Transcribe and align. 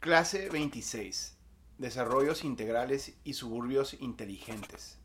Clase 0.00 0.48
26. 0.48 1.36
Desarrollos 1.76 2.42
integrales 2.42 3.18
y 3.22 3.34
suburbios 3.34 3.92
inteligentes. 4.00 4.98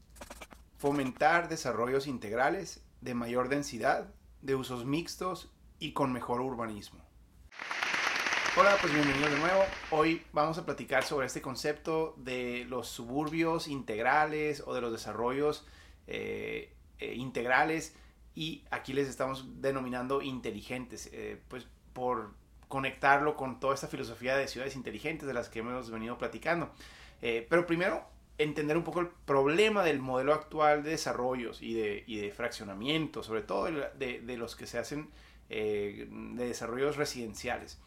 Fomentar 0.78 1.50
desarrollos 1.50 2.08
integrales 2.08 2.82
de 3.02 3.14
mayor 3.14 3.50
densidad, 3.50 4.14
de 4.42 4.56
usos 4.56 4.86
mixtos 4.86 5.52
y 5.80 5.92
con 5.92 6.14
mejor 6.14 6.40
urbanismo. 6.40 7.04
Hola, 8.56 8.78
pues 8.80 8.94
bienvenidos 8.94 9.32
de 9.32 9.40
nuevo. 9.40 9.64
Hoy 9.92 10.22
vamos 10.32 10.58
a 10.60 10.66
platicar 10.66 11.04
sobre 11.04 11.28
este 11.28 11.42
concepto 11.42 12.16
de 12.16 12.64
los 12.70 12.88
suburbios 12.88 13.68
integrales 13.68 14.64
o 14.66 14.74
de 14.74 14.80
los 14.80 14.94
desarrollos 14.94 15.68
eh, 16.08 16.74
eh, 17.00 17.16
integrales 17.16 17.94
y 18.34 18.64
aquí 18.72 18.94
les 18.94 19.10
estamos 19.10 19.62
denominando 19.62 20.22
inteligentes, 20.22 21.10
eh, 21.12 21.42
pues 21.50 21.68
por 21.92 22.45
conectarlo 22.76 23.38
con 23.38 23.62
toda 23.62 23.74
esta 23.74 23.88
filosofía 23.88 24.36
de 24.36 24.50
ciudades 24.50 24.76
inteligentes 24.76 25.26
de 25.26 25.34
las 25.34 25.48
que 25.48 25.60
hemos 25.60 25.90
venido 25.90 26.18
platicando. 26.18 26.70
Eh, 27.22 27.48
pero 27.50 27.66
primero, 27.66 28.06
entender 28.38 28.76
un 28.76 28.84
poco 28.84 29.00
el 29.00 29.08
problema 29.08 29.82
del 29.82 30.00
modelo 30.00 30.34
actual 30.34 30.84
de 30.84 30.90
desarrollos 30.90 31.62
y 31.62 31.74
de, 31.74 32.04
y 32.06 32.18
de 32.18 32.32
fraccionamiento, 32.32 33.24
sobre 33.24 33.44
todo 33.44 33.72
de, 33.72 34.20
de, 34.20 34.38
los 34.38 34.58
que 34.58 34.68
se 34.68 34.78
hacen 34.78 35.10
eh, 35.50 36.10
de 36.10 36.48
desarrollos 36.48 36.98
residenciales. 36.98 37.80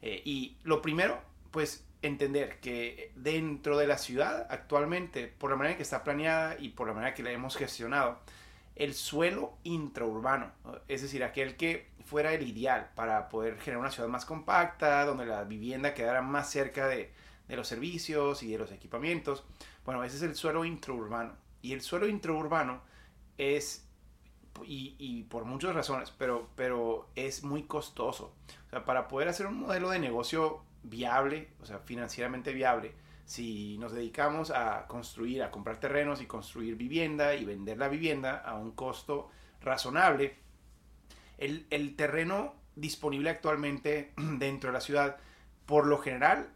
Eh, 0.00 0.22
y 0.24 0.56
lo 0.62 0.80
primero, 0.80 1.20
pues 1.50 1.84
entender 2.02 2.60
que 2.60 3.10
dentro 3.16 3.76
de 3.76 3.88
la 3.88 3.98
ciudad 3.98 4.46
actualmente, 4.48 5.26
por 5.26 5.50
la 5.50 5.56
manera 5.56 5.72
en 5.72 5.76
que 5.78 5.82
está 5.82 6.04
planeada 6.04 6.56
y 6.60 6.68
por 6.68 6.86
la 6.86 6.94
manera 6.94 7.14
que 7.14 7.24
la 7.24 7.32
hemos 7.32 7.56
gestionado, 7.56 8.20
el 8.76 8.92
suelo 8.94 9.54
intraurbano, 9.64 10.52
es 10.86 11.02
decir, 11.02 11.24
aquel 11.24 11.56
que 11.56 11.88
fuera 12.04 12.32
el 12.32 12.46
ideal 12.46 12.90
para 12.94 13.28
poder 13.28 13.58
generar 13.58 13.80
una 13.80 13.90
ciudad 13.90 14.08
más 14.08 14.24
compacta, 14.24 15.04
donde 15.04 15.26
la 15.26 15.44
vivienda 15.44 15.94
quedara 15.94 16.22
más 16.22 16.50
cerca 16.50 16.86
de, 16.86 17.12
los 17.48 17.66
servicios 17.66 18.42
y 18.42 18.52
de 18.52 18.58
los 18.58 18.70
equipamientos. 18.72 19.44
Bueno, 19.84 20.04
ese 20.04 20.16
es 20.16 20.22
el 20.22 20.34
suelo 20.34 20.64
intraurbano. 20.64 21.34
Y 21.62 21.72
el 21.72 21.80
suelo 21.80 22.06
intraurbano 22.06 22.82
es, 23.38 23.86
y, 24.64 25.24
por 25.24 25.44
muchas 25.44 25.74
razones, 25.74 26.12
pero, 26.16 26.48
pero 26.54 27.08
es 27.14 27.44
muy 27.44 27.62
costoso. 27.62 28.34
O 28.66 28.70
sea, 28.70 28.84
para 28.84 29.08
poder 29.08 29.28
hacer 29.28 29.46
un 29.46 29.60
modelo 29.60 29.90
de 29.90 29.98
negocio 29.98 30.62
viable, 30.82 31.48
o 31.60 31.66
sea, 31.66 31.78
financieramente 31.78 32.52
viable, 32.52 32.94
si 33.26 33.76
nos 33.78 33.92
dedicamos 33.92 34.52
a 34.52 34.86
construir, 34.86 35.42
a 35.42 35.50
comprar 35.50 35.78
terrenos 35.80 36.22
y 36.22 36.26
construir 36.26 36.76
vivienda 36.76 37.34
y 37.34 37.44
vender 37.44 37.76
la 37.76 37.88
vivienda 37.88 38.36
a 38.36 38.54
un 38.54 38.70
costo 38.70 39.30
razonable, 39.60 40.36
el, 41.36 41.96
terreno 41.96 42.54
disponible 42.76 43.28
actualmente 43.28 44.14
dentro 44.16 44.70
de 44.70 44.74
la 44.74 44.80
ciudad, 44.80 45.16
por 45.66 45.86
lo 45.86 45.98
general, 45.98 46.50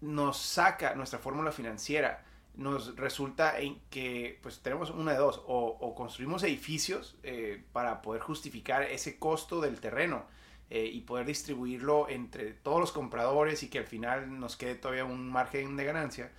nos 0.00 0.38
saca 0.38 0.94
nuestra 0.94 1.18
fórmula 1.18 1.50
financiera. 1.50 2.24
Nos 2.54 2.94
resulta 2.94 3.58
en 3.58 3.80
que 3.90 4.38
pues 4.42 4.60
tenemos 4.60 4.90
una 4.90 5.12
de 5.12 5.18
dos, 5.18 5.42
o, 5.44 5.92
construimos 5.96 6.44
edificios 6.44 7.18
eh, 7.24 7.64
para 7.72 8.00
poder 8.00 8.22
justificar 8.22 8.84
ese 8.84 9.18
costo 9.18 9.60
del 9.60 9.80
terreno 9.80 10.24
eh, 10.70 10.90
y 10.92 11.02
poder 11.02 11.26
distribuirlo 11.26 12.08
entre 12.08 12.52
todos 12.52 12.80
los 12.80 12.92
compradores 12.92 13.62
y 13.62 13.68
que 13.68 13.78
al 13.78 13.86
final 13.86 14.38
nos 14.38 14.56
quede 14.56 14.74
todavía 14.74 15.04
un 15.04 15.30
margen 15.30 15.76
de 15.76 15.84
ganancia, 15.84 16.32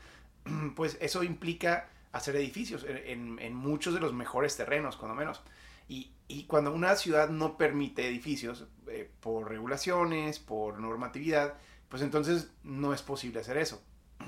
pues 0.75 0.97
eso 1.01 1.23
implica 1.23 1.89
hacer 2.11 2.35
edificios 2.35 2.85
en, 2.87 3.39
en 3.39 3.55
muchos 3.55 3.93
de 3.93 3.99
los 3.99 4.13
mejores 4.13 4.55
terrenos, 4.55 4.95
cuando 4.95 5.15
menos. 5.15 5.41
Y, 5.87 6.11
y 6.27 6.45
cuando 6.45 6.73
una 6.73 6.95
ciudad 6.95 7.29
no 7.29 7.57
permite 7.57 8.07
edificios 8.07 8.65
eh, 8.87 9.09
por 9.19 9.49
regulaciones, 9.49 10.39
por 10.39 10.79
normatividad, 10.79 11.55
pues 11.89 12.01
entonces 12.01 12.51
no 12.63 12.93
es 12.93 13.01
posible 13.01 13.41
hacer 13.41 13.57
eso. 13.57 13.83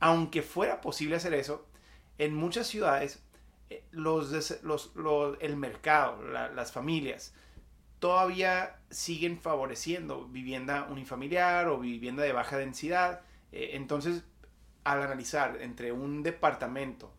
Aunque 0.00 0.42
fuera 0.42 0.80
posible 0.80 1.16
hacer 1.16 1.34
eso, 1.34 1.66
en 2.18 2.34
muchas 2.34 2.66
ciudades 2.66 3.22
eh, 3.70 3.84
los, 3.92 4.62
los, 4.62 4.90
el 5.40 5.56
mercado, 5.56 6.22
las 6.22 6.72
familias, 6.72 7.34
todavía 8.02 8.80
siguen 8.90 9.38
favoreciendo 9.38 10.26
vivienda 10.26 10.88
unifamiliar 10.90 11.68
o 11.68 11.78
vivienda 11.78 12.24
de 12.24 12.32
baja 12.32 12.56
densidad. 12.56 13.20
Eh, 13.52 13.70
entonces, 13.74 14.24
al 14.82 15.04
analizar 15.04 15.62
entre 15.62 15.92
un 15.92 16.24
departamento 16.24 17.14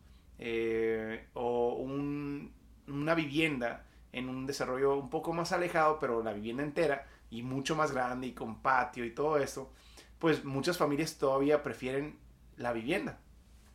o 1.32 1.76
un, 1.76 2.52
una 2.86 3.14
vivienda 3.14 3.86
en 4.12 4.28
un 4.28 4.44
desarrollo 4.44 4.98
un 4.98 5.08
poco 5.08 5.32
más 5.32 5.52
alejado, 5.52 5.98
pero 5.98 6.22
la 6.22 6.34
vivienda 6.34 6.62
entera 6.62 7.06
y 7.30 7.40
mucho 7.42 7.74
más 7.76 7.92
grande 7.92 8.26
y 8.26 8.32
con 8.32 8.60
patio 8.60 9.06
y 9.06 9.14
todo 9.14 9.38
esto, 9.38 9.72
pues 10.18 10.44
muchas 10.44 10.76
familias 10.76 11.16
todavía 11.16 11.62
prefieren 11.62 12.18
la 12.58 12.74
vivienda. 12.74 13.20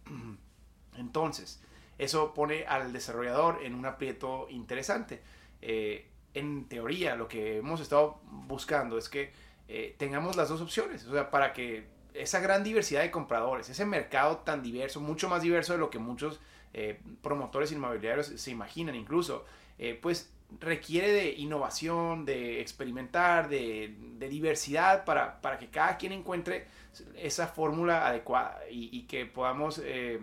Entonces, 0.96 1.60
eso 1.98 2.36
pone 2.36 2.68
al 2.68 2.94
desarrollador 2.94 3.64
en 3.64 3.74
un 3.74 3.88
aprieto 3.88 4.46
interesante. 4.52 5.24
Eh, 5.64 6.08
en 6.34 6.66
teoría, 6.68 7.16
lo 7.16 7.28
que 7.28 7.58
hemos 7.58 7.82
estado 7.82 8.20
buscando 8.24 8.98
es 8.98 9.10
que 9.10 9.32
eh, 9.68 9.96
tengamos 9.98 10.36
las 10.36 10.50
dos 10.50 10.62
opciones, 10.62 11.06
o 11.06 11.14
sea, 11.14 11.30
para 11.30 11.54
que 11.54 11.88
esa 12.14 12.40
gran 12.40 12.64
diversidad 12.64 13.02
de 13.02 13.12
compradores, 13.12 13.70
ese 13.70 13.86
mercado 13.86 14.38
tan 14.38 14.62
diverso, 14.62 15.00
mucho 15.00 15.30
más 15.30 15.42
diverso 15.42 15.74
de 15.74 15.80
lo 15.80 15.90
que 15.90 16.00
muchos 16.00 16.40
eh, 16.74 17.00
promotores 17.22 17.72
inmobiliarios 17.72 18.28
se 18.28 18.52
imaginan 18.52 18.96
incluso, 18.96 19.46
eh, 19.78 19.98
pues 20.00 20.32
requiere 20.60 21.12
de 21.12 21.32
innovación, 21.32 22.26
de 22.26 22.62
experimentar, 22.62 23.50
de, 23.50 23.96
diversidad 24.30 25.06
para, 25.06 25.42
para, 25.42 25.58
que 25.58 25.70
cada 25.70 25.98
quien 25.98 26.12
encuentre 26.12 26.68
esa 27.16 27.48
fórmula 27.48 28.08
adecuada 28.08 28.62
y, 28.70 29.04
que 29.04 29.26
podamos 29.26 29.80
eh, 29.84 30.20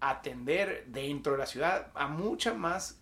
atender 0.00 0.84
dentro 0.86 1.32
de 1.32 1.38
la 1.38 1.46
ciudad 1.46 1.88
a 1.94 2.06
mucha 2.06 2.54
más 2.54 3.00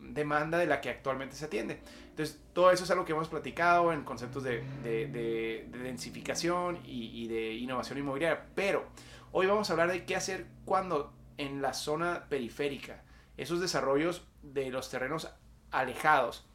demanda 0.00 0.58
de 0.58 0.66
la 0.66 0.80
que 0.80 0.90
actualmente 0.90 1.36
se 1.36 1.44
atiende. 1.46 1.80
Entonces, 2.10 2.40
todo 2.52 2.70
eso 2.70 2.84
es 2.84 2.90
algo 2.90 3.04
que 3.04 3.12
hemos 3.12 3.28
platicado 3.28 3.92
en 3.92 4.04
conceptos 4.04 4.42
de, 4.42 4.62
de, 4.82 5.68
densificación 5.72 6.78
y, 6.84 7.22
y 7.22 7.28
de 7.28 7.54
innovación 7.54 7.98
inmobiliaria, 7.98 8.46
pero 8.54 8.84
hoy 9.32 9.46
vamos 9.46 9.70
a 9.70 9.72
hablar 9.72 9.90
de 9.90 10.04
qué 10.04 10.16
hacer 10.16 10.46
cuando 10.64 11.12
en 11.38 11.62
la 11.62 11.72
zona 11.72 12.26
periférica. 12.28 13.02
Esos 13.36 13.60
desarrollos 13.60 14.26
de 14.42 14.70
los 14.70 14.90
terrenos 14.90 15.30
alejados, 15.70 16.46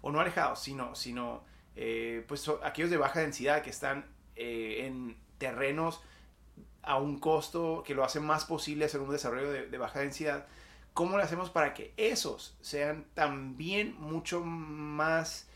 o 0.00 0.10
no 0.10 0.20
alejados, 0.20 0.60
sino, 0.60 0.94
sino 0.94 1.44
eh, 1.76 2.24
pues 2.26 2.50
aquellos 2.62 2.90
de 2.90 2.96
baja 2.96 3.20
densidad 3.20 3.62
que 3.62 3.70
están 3.70 4.06
eh, 4.36 4.86
en 4.86 5.18
terrenos 5.38 6.00
a 6.82 6.98
un 6.98 7.20
costo 7.20 7.82
que 7.84 7.94
lo 7.94 8.04
hace 8.04 8.20
más 8.20 8.44
posible 8.44 8.86
hacer 8.86 9.00
un 9.00 9.10
desarrollo 9.10 9.50
de, 9.50 9.66
de 9.66 9.78
baja 9.78 10.00
densidad. 10.00 10.46
¿Cómo 10.94 11.16
lo 11.16 11.22
hacemos 11.22 11.50
para 11.50 11.74
que 11.74 11.92
esos 11.96 12.56
sean 12.60 13.06
también 13.14 13.94
mucho 13.98 14.42
más 14.42 15.48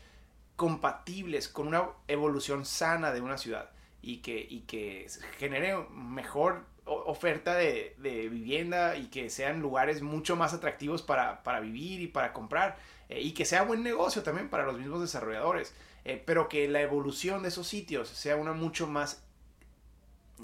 compatibles 0.55 1.47
con 1.49 1.67
una 1.67 1.89
evolución 2.07 2.65
sana 2.65 3.11
de 3.11 3.21
una 3.21 3.37
ciudad 3.37 3.69
y 4.01 4.17
que, 4.17 4.45
y 4.49 4.61
que 4.61 5.07
genere 5.37 5.75
mejor 5.91 6.63
oferta 6.85 7.55
de, 7.55 7.95
vivienda 7.97 8.95
y 8.95 9.07
que 9.07 9.29
sean 9.29 9.59
lugares 9.59 10.01
mucho 10.01 10.35
más 10.35 10.53
atractivos 10.53 11.01
para, 11.01 11.59
vivir 11.59 12.01
y 12.01 12.07
para 12.07 12.31
comprar 12.31 12.77
eh, 13.09 13.21
y 13.21 13.31
que 13.33 13.45
sea 13.45 13.63
buen 13.63 13.83
negocio 13.83 14.23
también 14.23 14.49
para 14.49 14.65
los 14.65 14.77
mismos 14.77 15.01
desarrolladores, 15.01 15.73
eh, 16.05 16.21
pero 16.23 16.47
que 16.47 16.67
la 16.67 16.81
evolución 16.81 17.41
de 17.41 17.49
esos 17.49 17.67
sitios 17.67 18.07
sea 18.09 18.35
una 18.35 18.53
mucho 18.53 18.87
más 18.87 19.24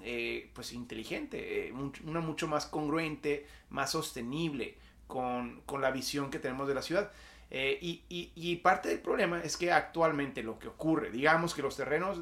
eh, 0.04 0.50
pues 0.54 0.74
inteligente, 0.74 1.74
una 2.06 2.22
mucho 2.22 2.48
más 2.48 2.66
congruente, 2.66 3.46
más 3.70 3.92
sostenible 3.92 4.78
con, 5.08 5.62
la 5.80 5.92
visión 5.92 6.30
que 6.30 6.40
tenemos 6.40 6.68
de 6.68 6.76
la 6.76 6.82
ciudad. 6.82 7.12
y, 7.50 8.04
y 8.10 8.56
parte 8.58 8.90
del 8.90 9.00
problema 9.00 9.42
es 9.42 9.58
que 9.58 9.72
actualmente 9.72 10.44
lo 10.44 10.58
que 10.60 10.68
ocurre, 10.68 11.12
digamos 11.12 11.54
que 11.54 11.62
los 11.62 11.76
terrenos 11.76 12.22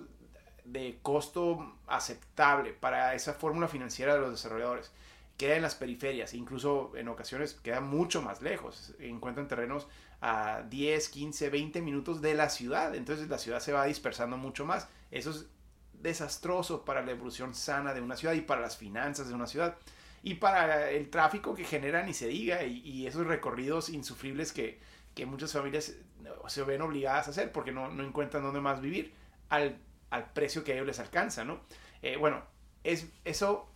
de 0.71 0.99
costo 1.01 1.75
aceptable 1.87 2.73
para 2.73 3.15
esa 3.15 3.33
fórmula 3.33 3.67
financiera 3.67 4.13
de 4.13 4.21
los 4.21 4.31
desarrolladores. 4.31 4.91
Queda 5.37 5.55
en 5.55 5.61
las 5.61 5.75
periferias, 5.75 6.33
incluso 6.33 6.91
en 6.95 7.07
ocasiones 7.07 7.53
queda 7.53 7.79
mucho 7.79 8.21
más 8.21 8.41
lejos. 8.41 8.93
Encuentran 8.99 9.47
terrenos 9.47 9.87
a 10.21 10.63
10, 10.69 11.09
15, 11.09 11.49
20 11.49 11.81
minutos 11.81 12.21
de 12.21 12.33
la 12.33 12.49
ciudad. 12.49 12.93
Entonces 12.93 13.29
la 13.29 13.37
ciudad 13.37 13.61
se 13.61 13.71
va 13.71 13.85
dispersando 13.85 14.37
mucho 14.37 14.65
más. 14.65 14.89
Eso 15.11 15.31
es 15.31 15.47
desastroso 16.01 16.85
para 16.85 17.01
la 17.03 17.11
evolución 17.11 17.53
sana 17.53 17.93
de 17.93 18.01
una 18.01 18.15
ciudad 18.15 18.33
y 18.33 18.41
para 18.41 18.61
las 18.61 18.77
finanzas 18.77 19.27
de 19.27 19.33
una 19.33 19.47
ciudad. 19.47 19.77
Y 20.21 20.35
para 20.35 20.91
el 20.91 21.09
tráfico 21.09 21.55
que 21.55 21.63
generan 21.63 22.09
y 22.09 22.13
se 22.13 22.27
diga, 22.27 22.63
y, 22.63 23.07
esos 23.07 23.25
recorridos 23.25 23.89
insufribles 23.89 24.51
que, 24.51 24.79
que, 25.15 25.25
muchas 25.25 25.53
familias 25.53 25.95
se 26.47 26.63
ven 26.63 26.81
obligadas 26.81 27.27
a 27.27 27.31
hacer 27.31 27.51
porque 27.51 27.71
no, 27.71 27.89
no 27.89 28.03
encuentran 28.03 28.43
dónde 28.43 28.59
más 28.59 28.81
vivir. 28.81 29.13
Al 29.49 29.79
al 30.09 30.31
precio 30.31 30.63
que 30.63 30.71
a 30.71 30.75
ellos 30.75 30.87
les 30.87 30.99
alcanza, 30.99 31.43
¿no? 31.43 31.61
Eh, 32.01 32.17
bueno, 32.17 32.43
es, 32.83 33.07
eso, 33.25 33.69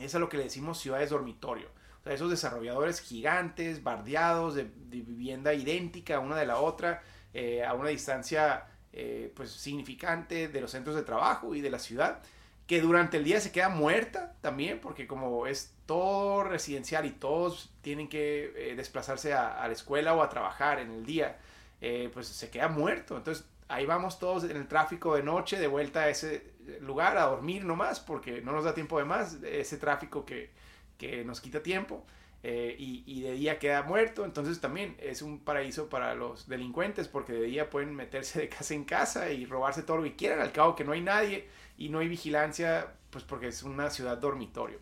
es 0.00 0.14
a 0.14 0.18
lo 0.18 0.28
que 0.28 0.36
le 0.36 0.44
decimos 0.44 0.78
ciudades 0.78 1.10
dormitorio. 1.10 1.68
O 2.00 2.04
sea, 2.04 2.12
esos 2.12 2.30
desarrolladores 2.30 3.00
gigantes, 3.00 3.82
bardeados, 3.82 4.54
de, 4.54 4.64
vivienda 4.64 5.54
idéntica 5.54 6.18
una 6.18 6.36
de 6.36 6.46
la 6.46 6.58
otra, 6.58 7.02
eh, 7.32 7.64
a 7.64 7.74
una 7.74 7.90
distancia 7.90 8.66
eh, 9.00 9.32
pues 9.36 9.52
significante 9.52 10.48
de 10.48 10.60
los 10.60 10.72
centros 10.72 10.96
de 10.96 11.02
trabajo 11.02 11.54
y 11.54 11.60
de 11.60 11.70
la 11.70 11.78
ciudad, 11.78 12.18
que 12.66 12.80
durante 12.80 13.16
el 13.16 13.22
día 13.22 13.40
se 13.40 13.52
queda 13.52 13.68
muerta 13.68 14.34
también, 14.40 14.80
porque 14.80 15.06
como 15.06 15.46
es 15.46 15.72
todo 15.86 16.42
residencial 16.42 17.06
y 17.06 17.12
todos 17.12 17.70
tienen 17.80 18.08
que 18.08 18.52
eh, 18.56 18.74
desplazarse 18.74 19.34
a, 19.34 19.64
la 19.64 19.72
escuela 19.72 20.14
o 20.14 20.22
a 20.22 20.28
trabajar 20.28 20.80
en 20.80 20.90
el 20.90 21.06
día, 21.06 21.38
eh, 21.80 22.10
pues 22.12 22.26
se 22.26 22.50
queda 22.50 22.66
muerto. 22.66 23.16
Entonces 23.16 23.44
ahí 23.68 23.86
vamos 23.86 24.18
todos 24.18 24.42
en 24.42 24.56
el 24.56 24.66
tráfico 24.66 25.14
de 25.14 25.22
noche 25.22 25.60
de 25.60 25.68
vuelta 25.68 26.00
a 26.00 26.08
ese 26.08 26.54
lugar 26.80 27.16
a 27.18 27.26
dormir 27.26 27.64
nomás, 27.64 28.00
porque 28.00 28.40
no 28.40 28.50
nos 28.50 28.64
da 28.64 28.74
tiempo 28.74 28.98
de 28.98 29.04
más, 29.04 29.34
ese 29.44 29.76
tráfico 29.76 30.24
que, 30.24 30.50
que 30.98 31.24
nos 31.24 31.40
quita 31.40 31.62
tiempo. 31.62 32.04
Eh, 32.44 32.76
y, 32.78 33.20
de 33.22 33.32
día 33.32 33.58
queda 33.58 33.82
muerto, 33.82 34.24
entonces 34.24 34.60
también 34.60 34.96
es 35.00 35.22
un 35.22 35.40
paraíso 35.40 35.88
para 35.88 36.14
los 36.14 36.48
delincuentes 36.48 37.08
porque 37.08 37.32
de 37.32 37.42
día 37.42 37.68
pueden 37.68 37.94
meterse 37.96 38.38
de 38.40 38.48
casa 38.48 38.74
en 38.74 38.84
casa 38.84 39.30
y 39.30 39.44
robarse 39.44 39.82
todo 39.82 39.98
lo 39.98 40.02
que 40.04 40.14
quieran, 40.14 40.40
al 40.40 40.52
cabo 40.52 40.76
que 40.76 40.84
no 40.84 40.92
hay 40.92 41.00
nadie 41.00 41.48
y 41.76 41.88
no 41.88 41.98
hay 41.98 42.08
vigilancia, 42.08 42.94
pues 43.10 43.24
porque 43.24 43.48
es 43.48 43.64
una 43.64 43.90
ciudad 43.90 44.18
dormitorio. 44.18 44.78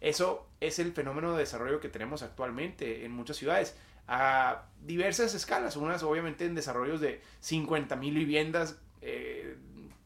Eso 0.00 0.46
es 0.60 0.78
el 0.78 0.92
fenómeno 0.92 1.32
de 1.32 1.40
desarrollo 1.40 1.80
que 1.80 1.88
tenemos 1.88 2.22
actualmente 2.22 3.04
en 3.04 3.12
muchas 3.12 3.36
ciudades 3.36 3.76
a 4.08 4.64
diversas 4.84 5.34
escalas, 5.34 5.76
unas 5.76 6.02
obviamente 6.02 6.44
en 6.44 6.54
desarrollos 6.54 7.00
de 7.00 7.20
50 7.40 7.96
mil 7.96 8.14
viviendas 8.14 8.78
eh, 9.00 9.56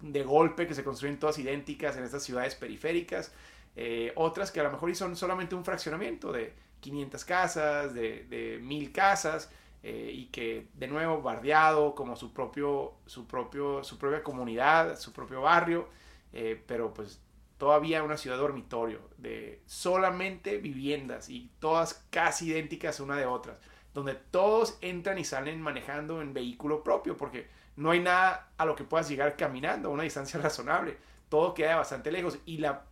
de 0.00 0.22
golpe 0.22 0.66
que 0.66 0.75
se 0.75 0.84
construyen 0.84 1.19
todas 1.19 1.38
idénticas 1.38 1.96
en 1.96 2.04
estas 2.04 2.22
ciudades 2.22 2.54
periféricas, 2.54 3.32
eh, 3.75 4.12
otras 4.14 4.50
que 4.50 4.60
a 4.60 4.62
lo 4.62 4.70
mejor 4.70 4.94
son 4.94 5.16
solamente 5.16 5.54
un 5.54 5.64
fraccionamiento 5.64 6.32
de 6.32 6.54
500 6.87 7.25
casas, 7.25 7.94
de, 7.94 8.25
de 8.25 8.59
1000 8.62 8.93
casas, 8.93 9.50
eh, 9.83 10.11
y 10.12 10.27
que 10.27 10.69
de 10.75 10.88
nuevo 10.88 11.21
bardeado 11.21 11.94
como 11.94 12.17
su, 12.17 12.33
propio, 12.33 12.94
su, 13.06 13.27
propio, 13.27 13.85
su 13.85 13.99
propia 13.99 14.23
comunidad, 14.23 14.99
su 14.99 15.12
propio 15.12 15.43
barrio, 15.43 15.88
eh, 16.33 16.62
pero 16.67 16.94
pues 16.94 17.21
todavía 17.59 18.03
una 18.03 18.17
ciudad 18.17 18.37
dormitorio 18.37 19.00
de 19.19 19.61
solamente 19.67 20.59
viviendas 20.59 21.29
y 21.29 21.50
todas 21.59 22.05
casi 22.11 22.49
idénticas 22.49 23.00
una 23.00 23.17
de 23.17 23.27
otras, 23.27 23.59
donde 23.94 24.15
todos 24.15 24.79
entran 24.81 25.19
y 25.19 25.25
salen 25.25 25.61
manejando 25.61 26.21
en 26.21 26.35
vehículo 26.35 26.85
propio, 26.85 27.17
porque 27.17 27.49
no 27.77 27.91
hay 27.91 28.00
nada 28.00 28.50
a 28.59 28.65
lo 28.65 28.77
que 28.77 28.85
puedas 28.85 29.09
llegar 29.09 29.37
caminando 29.37 29.89
a 29.89 29.93
una 29.93 30.03
distancia 30.03 30.41
razonable, 30.43 30.97
todo 31.29 31.55
queda 31.55 31.77
bastante 31.77 32.12
lejos 32.12 32.39
y 32.44 32.59
la 32.59 32.85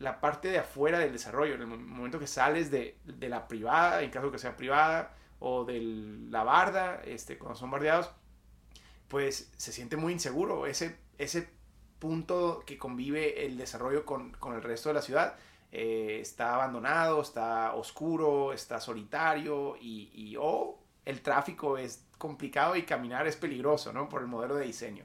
la 0.00 0.18
parte 0.18 0.48
de 0.48 0.58
afuera 0.58 0.98
del 0.98 1.12
desarrollo, 1.12 1.54
en 1.54 1.60
el 1.60 1.66
momento 1.68 2.18
que 2.18 2.26
sales 2.26 2.70
de, 2.70 2.96
la 3.20 3.46
privada, 3.46 4.02
en 4.02 4.10
caso 4.10 4.32
que 4.32 4.38
sea 4.38 4.56
privada, 4.56 5.14
o 5.38 5.64
de 5.64 5.80
la 6.30 6.42
barda, 6.42 7.02
este, 7.04 7.38
cuando 7.38 7.58
son 7.58 7.70
bardeados, 7.70 8.10
pues 9.08 9.52
se 9.56 9.72
siente 9.72 9.96
muy 9.96 10.14
inseguro. 10.14 10.66
Ese, 10.66 10.98
ese 11.18 11.50
punto 11.98 12.62
que 12.66 12.78
convive 12.78 13.44
el 13.44 13.58
desarrollo 13.58 14.06
con, 14.06 14.34
el 14.54 14.62
resto 14.62 14.88
de 14.88 14.94
la 14.94 15.02
ciudad 15.02 15.36
eh, 15.70 16.18
está 16.20 16.54
abandonado, 16.54 17.20
está 17.20 17.74
oscuro, 17.74 18.54
está 18.54 18.80
solitario 18.80 19.76
y, 19.78 20.10
y 20.14 20.36
o 20.40 20.78
el 21.04 21.20
tráfico 21.20 21.76
es 21.76 22.06
complicado 22.16 22.74
y 22.74 22.84
caminar 22.84 23.26
es 23.26 23.36
peligroso, 23.36 23.92
¿no? 23.92 24.08
Por 24.08 24.22
el 24.22 24.28
modelo 24.28 24.56
de 24.56 24.64
diseño. 24.64 25.04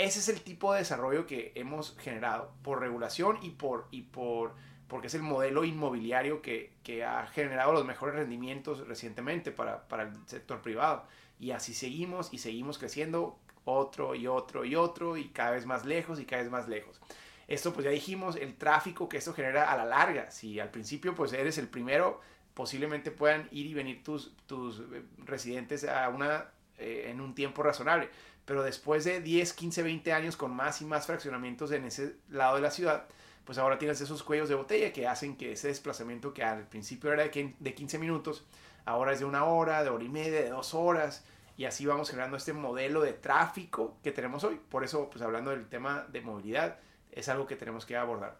Ese 0.00 0.20
es 0.20 0.30
el 0.30 0.40
tipo 0.40 0.72
de 0.72 0.78
desarrollo 0.78 1.26
que 1.26 1.52
hemos 1.56 1.94
generado 1.98 2.54
por 2.62 2.80
regulación 2.80 3.38
y 3.42 3.50
por, 3.50 3.86
y 3.90 4.00
por 4.00 4.54
porque 4.88 5.08
es 5.08 5.14
el 5.14 5.20
modelo 5.20 5.62
inmobiliario 5.62 6.40
que, 6.40 6.72
que 6.82 7.04
ha 7.04 7.26
generado 7.26 7.74
los 7.74 7.84
mejores 7.84 8.14
rendimientos 8.14 8.88
recientemente 8.88 9.52
para, 9.52 9.86
para, 9.88 10.04
el 10.04 10.12
sector 10.24 10.62
privado. 10.62 11.04
Y 11.38 11.50
así 11.50 11.74
seguimos 11.74 12.32
y 12.32 12.38
seguimos 12.38 12.78
creciendo 12.78 13.38
otro 13.66 14.14
y 14.14 14.26
otro 14.26 14.64
y 14.64 14.74
otro 14.74 15.18
y 15.18 15.28
cada 15.28 15.50
vez 15.50 15.66
más 15.66 15.84
lejos 15.84 16.18
y 16.18 16.24
cada 16.24 16.40
vez 16.44 16.50
más 16.50 16.66
lejos. 16.66 16.98
Esto 17.46 17.74
pues 17.74 17.84
ya 17.84 17.90
dijimos, 17.90 18.36
el 18.36 18.56
tráfico 18.56 19.06
que 19.06 19.18
esto 19.18 19.34
genera 19.34 19.70
a 19.70 19.76
la 19.76 19.84
larga. 19.84 20.30
Si 20.30 20.58
al 20.60 20.70
principio 20.70 21.14
pues 21.14 21.34
eres 21.34 21.58
el 21.58 21.68
primero, 21.68 22.22
posiblemente 22.54 23.10
puedan 23.10 23.48
ir 23.50 23.66
y 23.66 23.74
venir 23.74 24.02
tus, 24.02 24.34
tus 24.46 24.80
eh, 24.80 25.02
residentes 25.26 25.84
a 25.84 26.08
una, 26.08 26.46
eh, 26.80 27.10
en 27.10 27.20
un 27.20 27.34
tiempo 27.34 27.62
razonable 27.62 28.08
pero 28.50 28.64
después 28.64 29.04
de 29.04 29.20
10, 29.20 29.52
15, 29.52 29.84
20 29.84 30.12
años 30.12 30.36
con 30.36 30.50
más 30.50 30.82
y 30.82 30.84
más 30.84 31.06
fraccionamientos 31.06 31.70
en 31.70 31.84
ese 31.84 32.16
lado 32.28 32.56
de 32.56 32.62
la 32.62 32.72
ciudad, 32.72 33.06
pues 33.44 33.58
ahora 33.58 33.78
tienes 33.78 34.00
esos 34.00 34.24
cuellos 34.24 34.48
de 34.48 34.56
botella 34.56 34.92
que 34.92 35.06
hacen 35.06 35.36
que 35.36 35.52
ese 35.52 35.68
desplazamiento 35.68 36.34
que 36.34 36.42
al 36.42 36.66
principio 36.66 37.12
era 37.12 37.22
de 37.28 37.74
15 37.74 37.98
minutos, 38.00 38.44
ahora 38.84 39.12
es 39.12 39.20
de 39.20 39.24
una 39.24 39.44
hora, 39.44 39.84
de 39.84 39.90
hora 39.90 40.02
y 40.02 40.08
media, 40.08 40.42
de 40.42 40.50
dos 40.50 40.74
horas, 40.74 41.24
y 41.56 41.64
así 41.64 41.86
vamos 41.86 42.10
generando 42.10 42.36
este 42.36 42.52
modelo 42.52 43.02
de 43.02 43.12
tráfico 43.12 43.98
que 44.02 44.10
tenemos 44.10 44.42
hoy. 44.42 44.60
Por 44.68 44.82
eso, 44.82 45.08
pues 45.10 45.22
hablando 45.22 45.52
del 45.52 45.68
tema 45.68 46.06
de 46.08 46.20
movilidad, 46.20 46.78
es 47.12 47.28
algo 47.28 47.46
que 47.46 47.54
tenemos 47.54 47.86
que 47.86 47.96
abordar. 47.96 48.38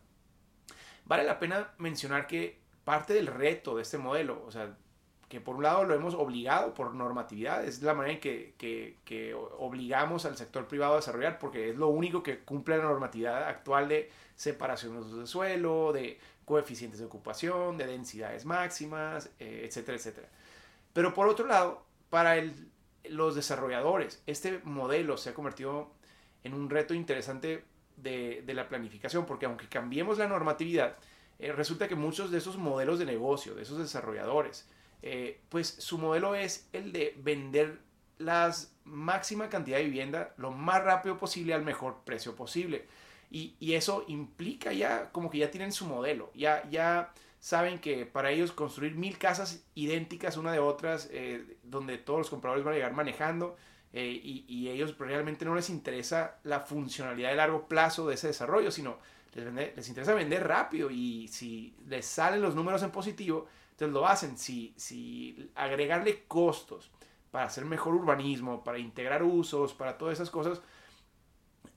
Vale 1.05 1.23
la 1.23 1.39
pena 1.39 1.71
mencionar 1.79 2.27
que 2.27 2.59
parte 2.83 3.15
del 3.15 3.29
reto 3.29 3.77
de 3.77 3.83
este 3.83 3.99
modelo, 3.99 4.43
o 4.45 4.51
sea, 4.51 4.77
que 5.31 5.41
por 5.41 5.55
un 5.55 5.63
lado 5.63 5.85
lo 5.85 5.95
hemos 5.95 6.15
obligado 6.15 6.75
por 6.75 6.93
normatividad, 6.93 7.65
es 7.65 7.81
la 7.83 7.95
manera 7.95 8.15
en 8.15 8.21
que, 8.21 8.55
que, 9.05 9.33
obligamos 9.33 10.27
al 10.27 10.37
sector 10.37 10.67
privado 10.67 10.95
a 10.95 10.97
desarrollar, 10.97 11.39
porque 11.39 11.71
es 11.71 11.77
lo 11.77 11.87
único 11.87 12.25
que 12.25 12.41
cumple 12.41 12.77
la 12.77 12.83
normatividad 12.83 13.45
actual 13.45 13.89
de 13.89 14.11
separación 14.35 15.21
de 15.21 15.27
suelo, 15.29 15.93
de 15.93 16.19
coeficientes 16.45 16.99
de 16.99 17.07
ocupación, 17.07 17.79
de 17.79 17.87
densidades 17.87 18.45
máximas, 18.45 19.31
eh, 19.39 19.63
etcétera, 19.65 19.99
etcétera. 19.99 20.29
Pero 20.93 21.15
por 21.15 21.29
otro 21.29 21.47
lado, 21.47 21.85
para 22.11 22.35
los 23.05 23.37
desarrolladores, 23.37 24.25
este 24.27 24.61
modelo 24.65 25.17
se 25.17 25.31
ha 25.31 25.35
convertido 25.35 25.93
en 26.43 26.55
un 26.55 26.69
reto 26.69 26.93
interesante 26.93 27.63
de, 27.97 28.43
de 28.45 28.55
la 28.55 28.69
planificación, 28.69 29.27
porque 29.27 29.47
aunque 29.47 29.69
cambiemos 29.69 30.19
la 30.19 30.27
normatividad, 30.27 30.97
eh, 31.39 31.53
resulta 31.53 31.87
que 31.87 31.95
muchos 31.95 32.33
de 32.33 32.39
esos 32.39 32.57
modelos 32.57 32.99
de 32.99 33.05
negocio, 33.05 33.55
de 33.55 33.63
esos 33.63 33.79
desarrolladores, 33.79 34.67
eh, 35.03 35.41
pues 35.49 35.69
su 35.69 35.99
modelo 35.99 36.35
es 36.35 36.69
el 36.73 36.93
de 36.93 37.15
vender 37.19 37.79
la 38.19 38.55
máxima 38.85 39.49
cantidad 39.49 39.79
de 39.79 39.85
vivienda 39.85 40.35
lo 40.37 40.51
más 40.51 40.85
rápido 40.85 41.17
posible 41.19 41.55
al 41.55 41.63
mejor 41.63 42.03
precio 42.05 42.37
posible. 42.37 42.87
Y, 43.33 43.75
eso 43.75 44.05
implica 44.09 44.73
ya 44.73 45.13
como 45.13 45.31
que 45.31 45.39
ya 45.39 45.53
tienen 45.53 45.71
su 45.71 45.87
modelo, 45.87 46.33
ya, 46.35 46.69
ya 46.69 47.13
saben 47.39 47.79
que 47.79 48.05
para 48.05 48.33
ellos 48.33 48.51
construir 48.51 48.97
mil 48.97 49.19
casas 49.19 49.65
idénticas 49.77 50.37
una 50.37 50.53
de 50.53 50.59
otras, 50.59 51.09
eh, 51.13 51.57
donde 51.63 51.97
todos 51.97 52.19
los 52.19 52.31
compradores 52.31 52.65
van 52.65 52.75
a 52.75 52.77
llegar 52.77 52.93
manejando, 52.93 53.57
eh, 53.93 54.21
y, 54.23 54.45
y, 54.49 54.69
ellos 54.69 54.99
realmente 54.99 55.45
no 55.45 55.55
les 55.55 55.71
interesa 55.71 56.39
la 56.43 56.61
funcionalidad 56.61 57.31
de 57.31 57.37
largo 57.37 57.69
plazo 57.69 58.09
de 58.09 58.15
ese 58.15 58.27
desarrollo, 58.27 58.73
sino 58.73 58.99
les, 59.35 59.77
les 59.77 59.89
interesa 59.89 60.15
vender 60.15 60.47
rápido 60.47 60.91
y 60.91 61.29
si 61.29 61.75
les 61.87 62.07
salen 62.07 62.43
los 62.43 62.57
números 62.57 62.83
en 62.83 62.91
positivo, 62.91 63.47
entonces 63.81 63.95
lo 63.95 64.07
hacen. 64.07 64.37
Si, 64.37 64.75
si 64.77 65.51
agregarle 65.55 66.25
costos 66.25 66.91
para 67.31 67.47
hacer 67.47 67.65
mejor 67.65 67.95
urbanismo, 67.95 68.63
para 68.63 68.79
integrar 68.79 69.23
usos, 69.23 69.73
para 69.73 69.97
todas 69.97 70.15
esas 70.15 70.31
cosas, 70.31 70.61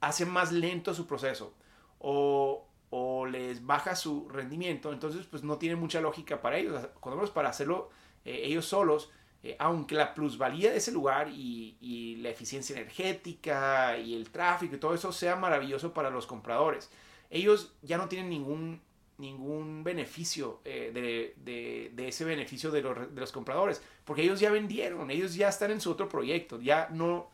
hace 0.02 0.26
más 0.26 0.52
lento 0.52 0.94
su 0.94 1.08
proceso 1.08 1.54
o, 2.00 2.68
o 2.90 3.26
les 3.26 3.66
baja 3.66 3.96
su 3.96 4.28
rendimiento, 4.28 4.92
entonces 4.92 5.26
pues 5.28 5.44
no 5.44 5.58
tiene 5.58 5.78
mucha 5.78 6.02
lógica 6.02 6.42
para 6.42 6.58
ellos. 6.58 6.88
Cuando 7.00 7.16
menos 7.18 7.32
para 7.32 7.50
hacerlo 7.50 7.90
eh, 8.26 8.42
ellos 8.44 8.66
solos, 8.66 9.10
eh, 9.42 9.56
aunque 9.60 9.96
la 9.96 10.14
plusvalía 10.14 10.72
de 10.72 10.78
ese 10.78 10.92
lugar 10.92 11.30
y, 11.30 11.78
y, 11.80 12.18
la 12.18 12.30
eficiencia 12.30 12.76
energética 12.76 13.98
y 13.98 14.14
el 14.14 14.30
tráfico 14.30 14.76
y 14.76 14.80
todo 14.80 14.94
eso 14.94 15.14
sea 15.14 15.38
maravilloso 15.38 15.94
para 15.94 16.10
los 16.10 16.28
compradores, 16.28 16.90
ellos 17.30 17.74
ya 17.82 17.98
no 17.98 18.10
tienen 18.10 18.30
ningún 18.30 18.82
ningún 19.18 19.84
beneficio 19.84 20.62
eh, 20.66 20.92
de, 21.36 22.08
ese 22.08 22.26
beneficio 22.26 22.72
de 22.72 22.82
los, 22.82 23.32
compradores, 23.32 23.82
porque 24.06 24.24
ellos 24.24 24.40
ya 24.40 24.52
vendieron, 24.52 25.12
ellos 25.12 25.36
ya 25.36 25.50
están 25.50 25.72
en 25.72 25.82
su 25.82 25.92
otro 25.92 26.10
proyecto, 26.10 26.60
ya 26.60 26.90
no, 26.92 27.30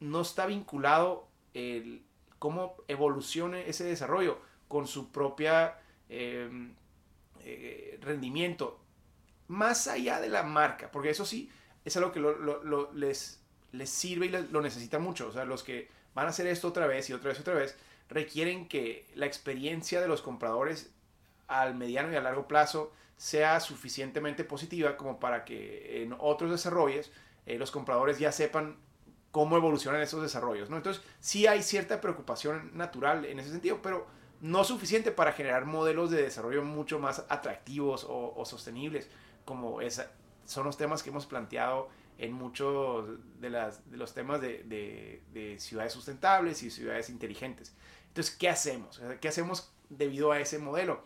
no 0.00 0.22
está 0.22 0.46
vinculado 0.46 1.28
el, 1.54 2.02
cómo 2.38 2.76
evolucione 2.88 3.68
ese 3.68 3.84
desarrollo 3.84 4.38
con 4.68 4.86
su 4.86 5.10
propia 5.10 5.78
em, 6.08 6.74
eh, 7.40 7.98
rendimiento, 8.00 8.80
más 9.48 9.88
allá 9.88 10.20
de 10.20 10.28
la 10.28 10.42
marca, 10.42 10.90
porque 10.90 11.10
eso 11.10 11.26
sí 11.26 11.50
es 11.84 11.96
algo 11.96 12.12
que 12.12 12.22
les, 12.94 13.42
les 13.72 13.90
sirve 13.90 14.26
y 14.26 14.28
lo 14.28 14.60
necesitan 14.60 15.02
mucho, 15.02 15.28
o 15.28 15.32
sea, 15.32 15.44
los 15.44 15.62
que 15.62 15.88
van 16.14 16.26
a 16.26 16.30
hacer 16.30 16.46
esto 16.46 16.68
otra 16.68 16.86
vez 16.86 17.10
y 17.10 17.12
otra 17.12 17.28
vez 17.28 17.38
y 17.38 17.42
otra 17.42 17.54
vez, 17.54 17.76
requieren 18.08 18.68
que 18.68 19.06
la 19.14 19.26
experiencia 19.26 20.00
de 20.00 20.08
los 20.08 20.22
compradores 20.22 20.90
al 21.50 21.74
mediano 21.74 22.12
y 22.12 22.16
a 22.16 22.20
largo 22.20 22.46
plazo 22.46 22.92
sea 23.16 23.60
suficientemente 23.60 24.44
positiva 24.44 24.96
como 24.96 25.20
para 25.20 25.44
que 25.44 26.02
en 26.02 26.14
otros 26.18 26.50
desarrollos 26.50 27.10
eh, 27.44 27.58
los 27.58 27.70
compradores 27.70 28.18
ya 28.18 28.32
sepan 28.32 28.78
cómo 29.32 29.56
evolucionan 29.56 30.00
esos 30.00 30.22
desarrollos. 30.22 30.70
¿no? 30.70 30.76
Entonces, 30.76 31.02
sí 31.18 31.46
hay 31.46 31.62
cierta 31.62 32.00
preocupación 32.00 32.70
natural 32.74 33.24
en 33.24 33.38
ese 33.40 33.50
sentido, 33.50 33.82
pero 33.82 34.06
no 34.40 34.64
suficiente 34.64 35.10
para 35.10 35.32
generar 35.32 35.66
modelos 35.66 36.10
de 36.10 36.22
desarrollo 36.22 36.62
mucho 36.62 36.98
más 36.98 37.24
atractivos 37.28 38.06
o, 38.08 38.42
sostenibles, 38.46 39.10
como 39.44 39.80
son 40.46 40.64
los 40.64 40.76
temas 40.78 41.02
que 41.02 41.10
hemos 41.10 41.26
planteado 41.26 41.88
en 42.16 42.32
muchos 42.32 43.06
de, 43.40 43.50
de 43.50 43.96
los 43.96 44.14
temas 44.14 44.40
de, 44.40 45.56
ciudades 45.58 45.92
sustentables 45.92 46.62
y 46.62 46.70
ciudades 46.70 47.10
inteligentes. 47.10 47.74
Entonces, 48.08 48.34
¿qué 48.34 48.48
hacemos? 48.48 49.00
¿Qué 49.20 49.28
hacemos 49.28 49.72
debido 49.90 50.32
a 50.32 50.40
ese 50.40 50.58
modelo? 50.58 51.04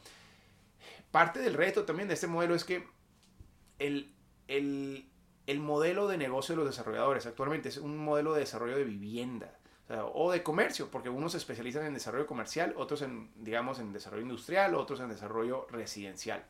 Parte 1.15 1.39
del 1.39 1.55
reto 1.55 1.85
también 1.85 2.09
de 2.09 2.15
este 2.15 2.27
modelo 2.27 2.57
es 2.57 2.65
que 2.65 2.89
el, 3.79 4.13
el, 4.49 5.09
el 5.47 5.61
modelo 5.61 6.09
de 6.09 6.19
negocio 6.19 6.57
de 6.57 6.57
los 6.57 6.67
desarrolladores 6.69 7.25
actualmente 7.25 7.69
es 7.69 7.77
un 7.77 7.97
modelo 7.97 8.35
de 8.35 8.41
desarrollo 8.41 8.77
de 8.77 8.83
vivienda 8.83 9.57
o, 10.13 10.33
de 10.33 10.43
comercio, 10.43 10.91
porque 10.91 11.11
unos 11.11 11.31
se 11.31 11.39
especializan 11.39 11.87
en 11.87 11.95
desarrollo 11.95 12.27
comercial, 12.27 12.75
otros 12.77 13.03
en, 13.03 13.31
digamos, 13.37 13.79
en 13.79 13.93
desarrollo 13.93 14.25
industrial, 14.25 14.75
otros 14.75 14.99
en 14.99 15.09
desarrollo 15.09 15.69
residencial. 15.71 16.45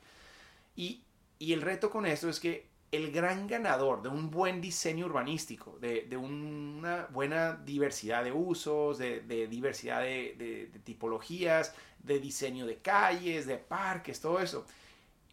Y, 0.74 1.04
y 1.38 1.52
el 1.52 1.60
reto 1.60 1.90
con 1.90 2.06
esto 2.06 2.30
es 2.30 2.40
que 2.40 2.66
el 2.94 3.10
gran 3.10 3.46
ganador 3.46 4.02
de 4.02 4.08
un 4.08 4.30
buen 4.30 4.60
diseño 4.60 5.06
urbanístico, 5.06 5.78
de, 5.80 6.02
de 6.02 6.16
una 6.16 7.06
buena 7.06 7.54
diversidad 7.54 8.22
de 8.22 8.32
usos, 8.32 8.98
de, 8.98 9.20
diversidad 9.48 10.02
de, 10.02 10.70
tipologías, 10.84 11.74
de 12.02 12.18
diseño 12.20 12.66
de 12.66 12.78
calles, 12.78 13.46
de 13.46 13.56
parques, 13.56 14.20
todo 14.20 14.38
eso, 14.40 14.66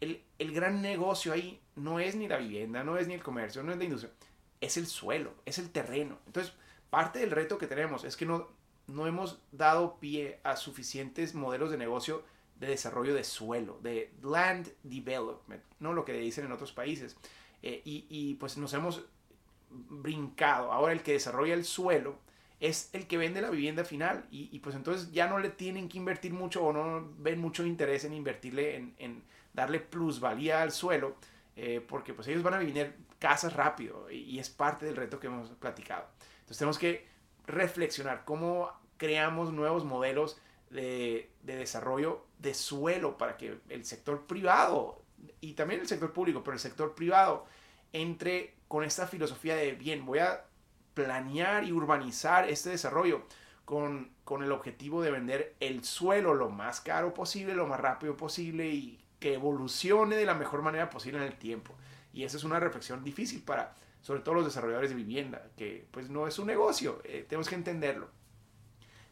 el, 0.00 0.22
el, 0.38 0.52
gran 0.52 0.82
negocio 0.82 1.32
ahí 1.32 1.60
no 1.76 2.00
es 2.00 2.16
ni 2.16 2.26
la 2.26 2.38
vivienda, 2.38 2.82
no 2.82 2.96
es 2.96 3.06
ni 3.06 3.14
el 3.14 3.22
comercio, 3.22 3.62
no 3.62 3.72
es 3.72 3.78
la 3.78 3.84
industria, 3.84 4.12
es 4.60 4.76
el 4.76 4.86
suelo, 4.86 5.34
es 5.44 5.58
el 5.58 5.70
terreno. 5.70 6.18
Entonces, 6.26 6.54
parte 6.90 7.20
del 7.20 7.30
reto 7.30 7.58
que 7.58 7.66
tenemos 7.66 8.04
es 8.04 8.16
que 8.16 8.26
no, 8.26 8.48
no 8.86 9.06
hemos 9.06 9.40
dado 9.52 10.00
pie 10.00 10.40
a 10.42 10.56
suficientes 10.56 11.34
modelos 11.34 11.70
de 11.70 11.78
negocio 11.78 12.24
de 12.62 12.68
desarrollo 12.68 13.14
de 13.14 13.24
suelo, 13.24 13.78
de 13.82 14.12
land 14.22 14.68
development, 14.84 15.62
no 15.80 15.92
lo 15.92 16.04
que 16.04 16.12
dicen 16.12 16.44
en 16.44 16.52
otros 16.52 16.72
países. 16.72 17.16
Eh, 17.62 17.80
y, 17.84 18.34
pues 18.34 18.58
nos 18.58 18.72
hemos 18.74 19.04
brincado. 19.70 20.72
Ahora 20.72 20.92
el 20.92 21.02
que 21.02 21.12
desarrolla 21.12 21.54
el 21.54 21.64
suelo 21.64 22.18
es 22.60 22.90
el 22.92 23.06
que 23.06 23.16
vende 23.16 23.40
la 23.40 23.50
vivienda 23.50 23.84
final 23.84 24.26
y, 24.30 24.58
pues 24.60 24.76
entonces 24.76 25.12
ya 25.12 25.28
no 25.28 25.38
le 25.38 25.48
tienen 25.50 25.88
que 25.88 25.98
invertir 25.98 26.32
mucho 26.32 26.64
o 26.64 26.72
no 26.72 27.12
ven 27.18 27.40
mucho 27.40 27.64
interés 27.64 28.04
en 28.04 28.12
invertirle 28.12 28.76
en, 28.98 29.22
darle 29.52 29.80
plusvalía 29.80 30.62
al 30.62 30.72
suelo 30.72 31.16
eh, 31.56 31.84
porque 31.86 32.14
pues 32.14 32.28
ellos 32.28 32.42
van 32.42 32.54
a 32.54 32.58
vivir 32.58 32.94
casas 33.18 33.52
rápido 33.52 34.10
y 34.10 34.38
es 34.38 34.48
parte 34.48 34.86
del 34.86 34.96
reto 34.96 35.18
que 35.18 35.26
hemos 35.28 35.50
platicado. 35.50 36.06
Entonces 36.40 36.58
tenemos 36.58 36.78
que 36.78 37.06
reflexionar 37.46 38.24
cómo 38.24 38.70
creamos 38.96 39.52
nuevos 39.52 39.84
modelos 39.84 40.40
de, 40.70 41.30
desarrollo 41.42 42.24
de 42.38 42.54
suelo 42.54 43.18
para 43.18 43.36
que 43.36 43.58
el 43.68 43.84
sector 43.84 44.26
privado 44.26 45.01
y 45.40 45.54
también 45.54 45.80
el 45.80 45.88
sector 45.88 46.12
público, 46.12 46.42
pero 46.42 46.54
el 46.54 46.60
sector 46.60 46.94
privado 46.94 47.46
entre 47.92 48.54
con 48.68 48.84
esta 48.84 49.06
filosofía 49.06 49.54
de, 49.54 49.72
bien, 49.72 50.06
voy 50.06 50.20
a 50.20 50.44
planear 50.94 51.64
y 51.64 51.72
urbanizar 51.72 52.48
este 52.48 52.70
desarrollo 52.70 53.26
con, 53.64 54.10
con, 54.24 54.42
el 54.42 54.52
objetivo 54.52 55.02
de 55.02 55.10
vender 55.10 55.54
el 55.60 55.84
suelo 55.84 56.34
lo 56.34 56.50
más 56.50 56.80
caro 56.80 57.14
posible, 57.14 57.54
lo 57.54 57.66
más 57.66 57.80
rápido 57.80 58.16
posible 58.16 58.68
y 58.68 58.98
que 59.20 59.34
evolucione 59.34 60.16
de 60.16 60.26
la 60.26 60.34
mejor 60.34 60.62
manera 60.62 60.90
posible 60.90 61.18
en 61.18 61.24
el 61.24 61.38
tiempo. 61.38 61.74
Y 62.12 62.24
esa 62.24 62.36
es 62.36 62.44
una 62.44 62.60
reflexión 62.60 63.04
difícil 63.04 63.42
para, 63.42 63.74
sobre 64.02 64.20
todo 64.20 64.34
los 64.34 64.44
desarrolladores 64.44 64.90
de 64.90 64.96
vivienda, 64.96 65.48
que 65.56 65.86
pues 65.90 66.10
no 66.10 66.26
es 66.26 66.38
un 66.38 66.46
negocio, 66.46 67.00
eh, 67.04 67.24
tenemos 67.28 67.48
que 67.48 67.54
entenderlo. 67.54 68.08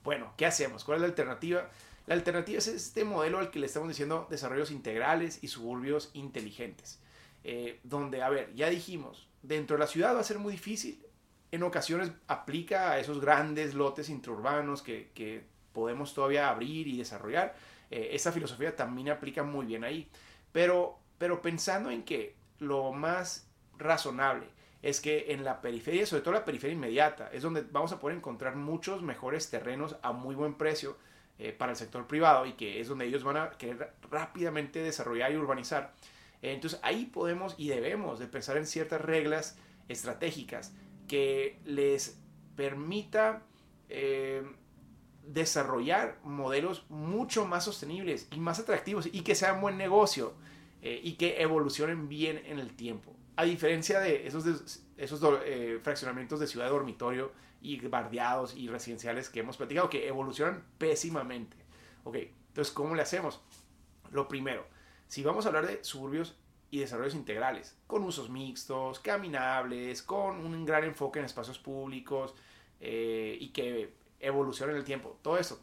Bueno, 0.02 0.32
¿qué 0.36 0.46
hacemos? 0.46 0.84
¿Cuál 0.84 0.96
es 0.96 1.02
la 1.02 1.08
alternativa? 1.08 1.70
La 2.10 2.16
alternativa 2.16 2.58
es 2.58 2.66
este 2.66 3.04
modelo 3.04 3.38
al 3.38 3.52
que 3.52 3.60
le 3.60 3.66
estamos 3.66 3.88
diciendo 3.88 4.26
desarrollos 4.28 4.72
integrales 4.72 5.38
y 5.44 5.46
suburbios 5.46 6.10
inteligentes, 6.12 6.98
eh, 7.44 7.78
donde, 7.84 8.20
a 8.20 8.28
ver, 8.28 8.52
ya 8.56 8.68
dijimos, 8.68 9.28
dentro 9.42 9.76
de 9.76 9.80
la 9.80 9.86
ciudad 9.86 10.16
va 10.16 10.18
a 10.18 10.24
ser 10.24 10.40
muy 10.40 10.54
difícil, 10.54 11.06
en 11.52 11.62
ocasiones 11.62 12.10
aplica 12.26 12.90
a 12.90 12.98
esos 12.98 13.20
grandes 13.20 13.74
lotes 13.74 14.08
intraurbanos 14.08 14.82
que, 14.82 15.12
que 15.14 15.44
podemos 15.72 16.12
todavía 16.12 16.50
abrir 16.50 16.88
y 16.88 16.98
desarrollar. 16.98 17.54
Eh, 17.92 18.08
esta 18.10 18.32
filosofía 18.32 18.74
también 18.74 19.10
aplica 19.10 19.44
muy 19.44 19.66
bien 19.66 19.84
ahí, 19.84 20.10
pero, 20.50 20.98
pero 21.16 21.40
pensando 21.40 21.92
en 21.92 22.02
que 22.02 22.34
lo 22.58 22.90
más 22.90 23.48
razonable 23.78 24.48
es 24.82 25.00
que 25.00 25.30
en 25.30 25.44
la 25.44 25.60
periferia, 25.60 26.04
sobre 26.06 26.22
todo 26.22 26.34
la 26.34 26.44
periferia 26.44 26.74
inmediata, 26.74 27.30
es 27.32 27.44
donde 27.44 27.62
vamos 27.62 27.92
a 27.92 28.00
poder 28.00 28.16
encontrar 28.16 28.56
muchos 28.56 29.00
mejores 29.00 29.48
terrenos 29.48 29.94
a 30.02 30.10
muy 30.10 30.34
buen 30.34 30.54
precio 30.54 30.96
eh, 31.40 31.52
para 31.52 31.72
el 31.72 31.76
sector 31.76 32.06
privado 32.06 32.46
y 32.46 32.52
que 32.52 32.80
es 32.80 32.88
donde 32.88 33.06
ellos 33.06 33.24
van 33.24 33.36
a 33.36 33.50
querer 33.50 33.94
rápidamente 34.10 34.80
desarrollar 34.80 35.32
y 35.32 35.36
urbanizar. 35.36 35.94
entonces 36.42 36.78
ahí 36.82 37.06
podemos 37.06 37.54
y 37.58 37.68
debemos 37.68 38.18
de 38.18 38.26
pensar 38.26 38.56
en 38.56 38.66
ciertas 38.66 39.00
reglas 39.00 39.58
estratégicas 39.88 40.72
que 41.08 41.58
les 41.64 42.20
permita 42.56 43.42
eh, 43.88 44.42
desarrollar 45.26 46.18
modelos 46.22 46.84
mucho 46.88 47.46
más 47.46 47.64
sostenibles 47.64 48.28
y 48.30 48.38
más 48.38 48.58
atractivos 48.58 49.08
y 49.10 49.22
que 49.22 49.34
sean 49.34 49.60
buen 49.60 49.76
negocio 49.76 50.34
eh, 50.82 51.00
y 51.02 51.14
que 51.14 51.42
evolucionen 51.42 52.08
bien 52.08 52.40
en 52.46 52.58
el 52.58 52.76
tiempo 52.76 53.16
a 53.40 53.44
diferencia 53.44 54.00
de 54.00 54.26
esos, 54.26 54.44
esos 54.98 55.20
eh, 55.46 55.80
fraccionamientos 55.82 56.40
de 56.40 56.46
ciudad 56.46 56.68
dormitorio 56.68 57.32
y 57.60 57.78
bardeados 57.80 58.56
y 58.56 58.68
residenciales 58.68 59.28
que 59.28 59.40
hemos 59.40 59.56
platicado, 59.56 59.90
que 59.90 60.08
evolucionan 60.08 60.64
pésimamente. 60.78 61.56
Ok, 62.04 62.16
entonces, 62.48 62.72
¿cómo 62.72 62.94
le 62.94 63.02
hacemos? 63.02 63.40
Lo 64.10 64.28
primero, 64.28 64.66
si 65.08 65.22
vamos 65.22 65.44
a 65.44 65.48
hablar 65.48 65.66
de 65.66 65.84
suburbios 65.84 66.36
y 66.70 66.78
desarrollos 66.78 67.14
integrales, 67.14 67.76
con 67.86 68.02
usos 68.04 68.30
mixtos, 68.30 69.00
caminables, 69.00 70.02
con 70.02 70.44
un 70.44 70.64
gran 70.64 70.84
enfoque 70.84 71.18
en 71.18 71.24
espacios 71.24 71.58
públicos 71.58 72.34
eh, 72.80 73.36
y 73.40 73.48
que 73.48 73.94
evolucionen 74.20 74.76
en 74.76 74.80
el 74.80 74.84
tiempo, 74.84 75.18
todo 75.22 75.38
eso. 75.38 75.62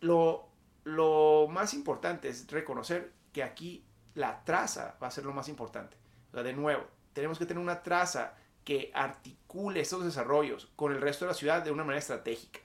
Lo, 0.00 0.48
lo 0.84 1.48
más 1.50 1.74
importante 1.74 2.28
es 2.28 2.50
reconocer 2.50 3.12
que 3.32 3.42
aquí 3.42 3.84
la 4.14 4.44
traza 4.44 4.96
va 5.02 5.08
a 5.08 5.10
ser 5.10 5.24
lo 5.24 5.32
más 5.32 5.48
importante 5.48 6.02
de 6.42 6.54
nuevo, 6.54 6.84
tenemos 7.12 7.38
que 7.38 7.44
tener 7.44 7.62
una 7.62 7.82
traza 7.82 8.34
que 8.64 8.90
articule 8.94 9.80
estos 9.80 10.04
desarrollos 10.04 10.70
con 10.76 10.92
el 10.92 11.00
resto 11.00 11.24
de 11.24 11.30
la 11.30 11.36
ciudad 11.36 11.62
de 11.62 11.70
una 11.70 11.84
manera 11.84 11.98
estratégica, 11.98 12.60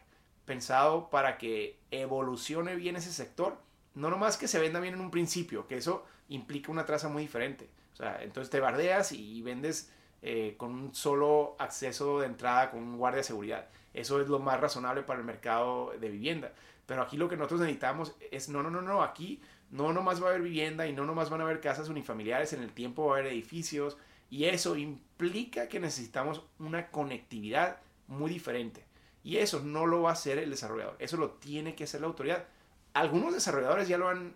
pensado 0.45 1.09
para 1.09 1.37
que 1.37 1.77
evolucione 1.91 2.75
bien 2.75 2.95
ese 2.95 3.11
sector, 3.11 3.57
no 3.95 4.09
nomás 4.09 4.37
que 4.37 4.47
se 4.47 4.59
venda 4.59 4.79
bien 4.79 4.93
en 4.93 5.01
un 5.01 5.11
principio, 5.11 5.67
que 5.67 5.77
eso 5.77 6.05
implica 6.29 6.71
una 6.71 6.85
traza 6.85 7.09
muy 7.09 7.23
diferente. 7.23 7.69
O 7.93 7.95
sea, 7.97 8.21
entonces 8.21 8.51
te 8.51 8.59
bardeas 8.59 9.11
y 9.11 9.41
vendes 9.41 9.91
eh, 10.21 10.55
con 10.57 10.71
un 10.71 10.93
solo 10.93 11.55
acceso 11.57 12.19
de 12.19 12.27
entrada 12.27 12.69
con 12.69 12.81
un 12.81 12.97
guardia 12.97 13.17
de 13.17 13.23
seguridad. 13.23 13.67
Eso 13.93 14.21
es 14.21 14.27
lo 14.27 14.39
más 14.39 14.59
razonable 14.59 15.01
para 15.01 15.19
el 15.19 15.25
mercado 15.25 15.93
de 15.99 16.09
vivienda. 16.09 16.53
Pero 16.85 17.01
aquí 17.01 17.17
lo 17.17 17.27
que 17.27 17.35
nosotros 17.37 17.61
necesitamos 17.61 18.15
es, 18.31 18.49
no, 18.49 18.61
no, 18.61 18.69
no, 18.69 18.81
no, 18.81 19.01
aquí 19.03 19.41
no 19.71 19.91
nomás 19.93 20.21
va 20.21 20.27
a 20.27 20.29
haber 20.29 20.41
vivienda 20.41 20.87
y 20.87 20.93
no 20.93 21.05
nomás 21.05 21.29
van 21.29 21.41
a 21.41 21.43
haber 21.43 21.59
casas 21.59 21.89
unifamiliares, 21.89 22.53
en 22.53 22.61
el 22.61 22.71
tiempo 22.71 23.07
va 23.07 23.15
a 23.15 23.19
haber 23.19 23.31
edificios 23.33 23.97
y 24.29 24.45
eso 24.45 24.75
implica 24.75 25.67
que 25.67 25.79
necesitamos 25.79 26.41
una 26.59 26.87
conectividad 26.87 27.77
muy 28.07 28.29
diferente. 28.29 28.85
Y 29.23 29.37
eso 29.37 29.61
no 29.61 29.85
lo 29.85 30.03
va 30.03 30.11
a 30.11 30.13
hacer 30.13 30.37
el 30.37 30.49
desarrollador, 30.49 30.95
eso 30.99 31.17
lo 31.17 31.31
tiene 31.31 31.75
que 31.75 31.83
hacer 31.83 32.01
la 32.01 32.07
autoridad. 32.07 32.45
Algunos 32.93 33.33
desarrolladores 33.33 33.87
ya 33.87 33.97
lo 33.97 34.09
han, 34.09 34.35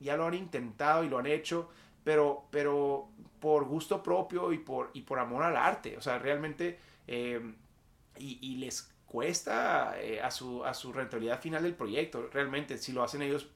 ya 0.00 0.16
lo 0.16 0.26
han 0.26 0.34
intentado 0.34 1.04
y 1.04 1.08
lo 1.08 1.18
han 1.18 1.26
hecho, 1.26 1.70
pero, 2.04 2.44
pero 2.50 3.08
por 3.40 3.64
gusto 3.64 4.02
propio 4.02 4.52
y 4.52 4.58
por, 4.58 4.90
y 4.94 5.02
por 5.02 5.18
amor 5.18 5.44
al 5.44 5.56
arte. 5.56 5.96
O 5.96 6.00
sea, 6.00 6.18
realmente, 6.18 6.78
eh, 7.06 7.40
y, 8.18 8.56
les 8.56 8.90
cuesta 9.06 10.00
eh, 10.00 10.20
a, 10.20 10.30
su, 10.30 10.64
a 10.64 10.74
su 10.74 10.92
rentabilidad 10.92 11.40
final 11.40 11.62
del 11.62 11.74
proyecto, 11.74 12.28
realmente, 12.32 12.78
si 12.78 12.92
lo 12.92 13.02
hacen 13.02 13.22
ellos 13.22 13.48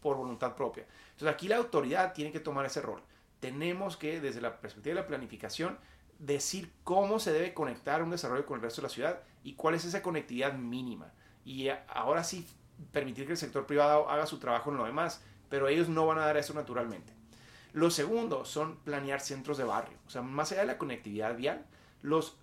por 0.00 0.16
voluntad 0.16 0.54
propia. 0.54 0.86
Entonces 1.12 1.34
aquí 1.34 1.48
la 1.48 1.56
autoridad 1.56 2.12
tiene 2.12 2.30
que 2.30 2.40
tomar 2.40 2.66
ese 2.66 2.80
rol. 2.80 3.02
Tenemos 3.40 3.96
que, 3.96 4.20
desde 4.20 4.40
la 4.40 4.60
perspectiva 4.60 4.94
de 4.94 5.00
la 5.02 5.06
planificación, 5.06 5.78
decir 6.18 6.72
cómo 6.84 7.18
se 7.20 7.32
debe 7.32 7.54
conectar 7.54 8.02
un 8.02 8.10
desarrollo 8.10 8.46
con 8.46 8.56
el 8.56 8.62
resto 8.62 8.80
de 8.80 8.88
la 8.88 8.92
ciudad 8.92 9.20
y 9.44 9.54
cuál 9.54 9.74
es 9.74 9.84
esa 9.84 10.02
conectividad 10.02 10.54
mínima. 10.54 11.12
Y 11.44 11.68
ahora 11.88 12.24
sí, 12.24 12.46
permitir 12.92 13.26
que 13.26 13.32
el 13.32 13.38
sector 13.38 13.66
privado 13.66 14.08
haga 14.10 14.26
su 14.26 14.38
trabajo 14.38 14.70
en 14.70 14.76
lo 14.76 14.84
demás, 14.84 15.22
pero 15.48 15.68
ellos 15.68 15.88
no 15.88 16.06
van 16.06 16.18
a 16.18 16.26
dar 16.26 16.36
eso 16.36 16.54
naturalmente. 16.54 17.12
Lo 17.72 17.90
segundo 17.90 18.44
son 18.44 18.76
planear 18.76 19.20
centros 19.20 19.58
de 19.58 19.64
barrio. 19.64 19.98
O 20.06 20.10
sea, 20.10 20.22
más 20.22 20.52
allá 20.52 20.62
de 20.62 20.66
la 20.68 20.78
conectividad 20.78 21.36
vial, 21.36 21.64
los, 22.02 22.36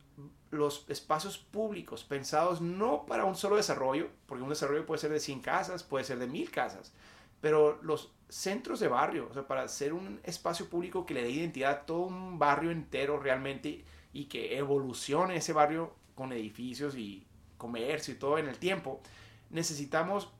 los 0.52 0.86
espacios 0.90 1.38
públicos 1.38 2.04
pensados 2.04 2.62
no 2.62 3.06
para 3.06 3.26
un 3.26 3.36
solo 3.36 3.56
desarrollo, 3.56 4.10
porque 4.28 4.44
un 4.44 4.50
desarrollo 4.50 4.86
puede 4.86 5.02
ser 5.02 5.12
de 5.12 5.20
100 5.20 5.42
casas, 5.42 5.84
puede 5.84 6.06
ser 6.06 6.20
de 6.20 6.28
1000 6.28 6.52
casas, 6.52 6.94
pero 7.42 7.80
los 7.82 8.12
centros 8.30 8.80
de 8.80 8.88
barrio, 8.88 9.28
o 9.30 9.34
sea, 9.34 9.48
para 9.48 9.68
ser 9.68 9.94
un 9.94 10.20
espacio 10.24 10.70
público 10.70 11.06
que 11.06 11.14
le 11.14 11.24
dé 11.24 11.32
identidad 11.32 11.72
a 11.72 11.86
todo 11.86 12.02
un 12.02 12.40
barrio 12.40 12.72
entero 12.72 13.20
realmente 13.20 13.84
y 14.14 14.26
que 14.26 14.58
evolucione 14.58 15.38
ese 15.38 15.54
barrio 15.54 15.94
con 16.16 16.32
edificios 16.32 16.96
y 16.96 17.26
comercio 17.58 18.14
y 18.14 18.18
todo 18.18 18.38
en 18.38 18.48
el 18.48 18.58
tiempo, 18.58 19.02
necesitamos 19.50 20.32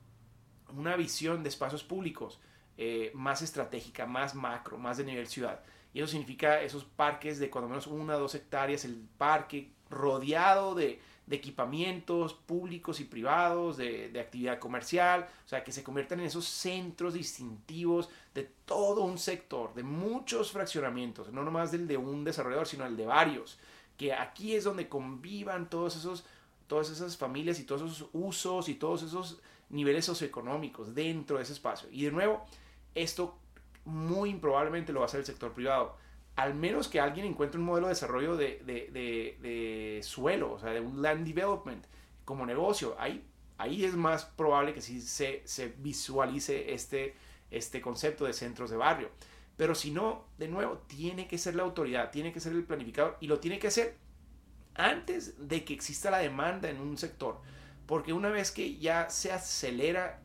una 0.76 0.96
visión 0.96 1.42
de 1.42 1.48
espacios 1.48 1.84
públicos 1.84 2.40
eh, 2.76 3.10
más 3.14 3.42
estratégica, 3.42 4.06
más 4.06 4.34
macro, 4.34 4.78
más 4.78 4.98
de 4.98 5.04
nivel 5.04 5.26
ciudad. 5.26 5.62
Y 5.94 6.00
eso 6.00 6.08
significa 6.08 6.60
esos 6.60 6.84
parques 6.84 7.38
de 7.38 7.48
cuando 7.48 7.68
menos 7.68 7.86
una 7.86 8.16
o 8.16 8.20
dos 8.20 8.34
hectáreas, 8.34 8.84
el 8.84 9.06
parque 9.16 9.72
rodeado 9.88 10.74
de, 10.74 11.00
de 11.26 11.36
equipamientos 11.36 12.34
públicos 12.34 13.00
y 13.00 13.04
privados, 13.04 13.76
de, 13.76 14.10
de, 14.10 14.20
actividad 14.20 14.60
comercial, 14.60 15.28
o 15.44 15.48
sea, 15.48 15.64
que 15.64 15.72
se 15.72 15.82
conviertan 15.82 16.20
en 16.20 16.26
esos 16.26 16.46
centros 16.46 17.14
distintivos 17.14 18.08
de 18.32 18.48
todo 18.64 19.02
un 19.02 19.18
sector, 19.18 19.74
de 19.74 19.82
muchos 19.82 20.52
fraccionamientos, 20.52 21.32
no 21.32 21.42
nomás 21.42 21.72
del 21.72 21.88
de 21.88 21.96
un 21.96 22.22
desarrollador, 22.22 22.68
sino 22.68 22.86
el 22.86 22.96
de 22.96 23.06
varios, 23.06 23.58
que 23.96 24.12
aquí 24.12 24.54
es 24.54 24.62
donde 24.62 24.88
convivan 24.88 25.68
todos 25.68 25.96
esos, 25.96 26.24
todas 26.68 26.90
esas 26.90 27.16
familias 27.16 27.58
y 27.58 27.64
todos 27.64 27.82
esos 27.82 28.08
usos 28.12 28.68
y 28.68 28.74
todos 28.74 29.02
esos 29.02 29.40
niveles 29.68 30.04
socioeconómicos 30.04 30.94
dentro 30.94 31.38
de 31.38 31.42
ese 31.42 31.54
espacio. 31.54 31.88
Y 31.90 32.04
de 32.04 32.12
nuevo, 32.12 32.44
esto 32.94 33.36
muy 33.84 34.30
improbablemente 34.30 34.92
lo 34.92 35.00
va 35.00 35.06
a 35.06 35.08
hacer 35.08 35.20
el 35.20 35.26
sector 35.26 35.52
privado 35.52 35.96
al 36.36 36.54
menos 36.54 36.88
que 36.88 37.00
alguien 37.00 37.26
encuentre 37.26 37.58
un 37.58 37.66
modelo 37.66 37.86
de 37.86 37.94
desarrollo 37.94 38.36
de, 38.36 38.62
de, 38.64 39.38
de, 39.40 40.00
suelo, 40.02 40.52
o 40.52 40.58
sea, 40.58 40.70
de 40.70 40.80
un 40.80 41.00
land 41.00 41.26
development 41.26 41.84
como 42.24 42.44
negocio, 42.44 42.94
ahí, 42.98 43.26
ahí 43.56 43.84
es 43.84 43.94
más 43.94 44.26
probable 44.26 44.74
que 44.74 44.82
sí 44.82 45.00
se, 45.00 45.42
se 45.46 45.68
visualice 45.78 46.74
este, 46.74 47.16
este 47.50 47.80
concepto 47.80 48.26
de 48.26 48.34
centros 48.34 48.70
de 48.70 48.76
barrio. 48.76 49.10
Pero 49.56 49.74
si 49.74 49.90
no, 49.90 50.26
de 50.36 50.48
nuevo, 50.48 50.78
tiene 50.86 51.26
que 51.26 51.38
ser 51.38 51.54
la 51.54 51.62
autoridad, 51.62 52.10
tiene 52.10 52.32
que 52.32 52.40
ser 52.40 52.52
el 52.52 52.64
planificador 52.64 53.16
y 53.20 53.26
lo 53.26 53.40
tiene 53.40 53.58
que 53.58 53.68
hacer 53.68 53.96
antes 54.74 55.48
de 55.48 55.64
que 55.64 55.72
exista 55.72 56.10
la 56.10 56.18
demanda 56.18 56.68
en 56.68 56.80
un 56.80 56.98
sector. 56.98 57.40
Porque 57.86 58.12
una 58.12 58.28
vez 58.28 58.50
que 58.50 58.76
ya 58.76 59.08
se 59.08 59.32
acelera 59.32 60.22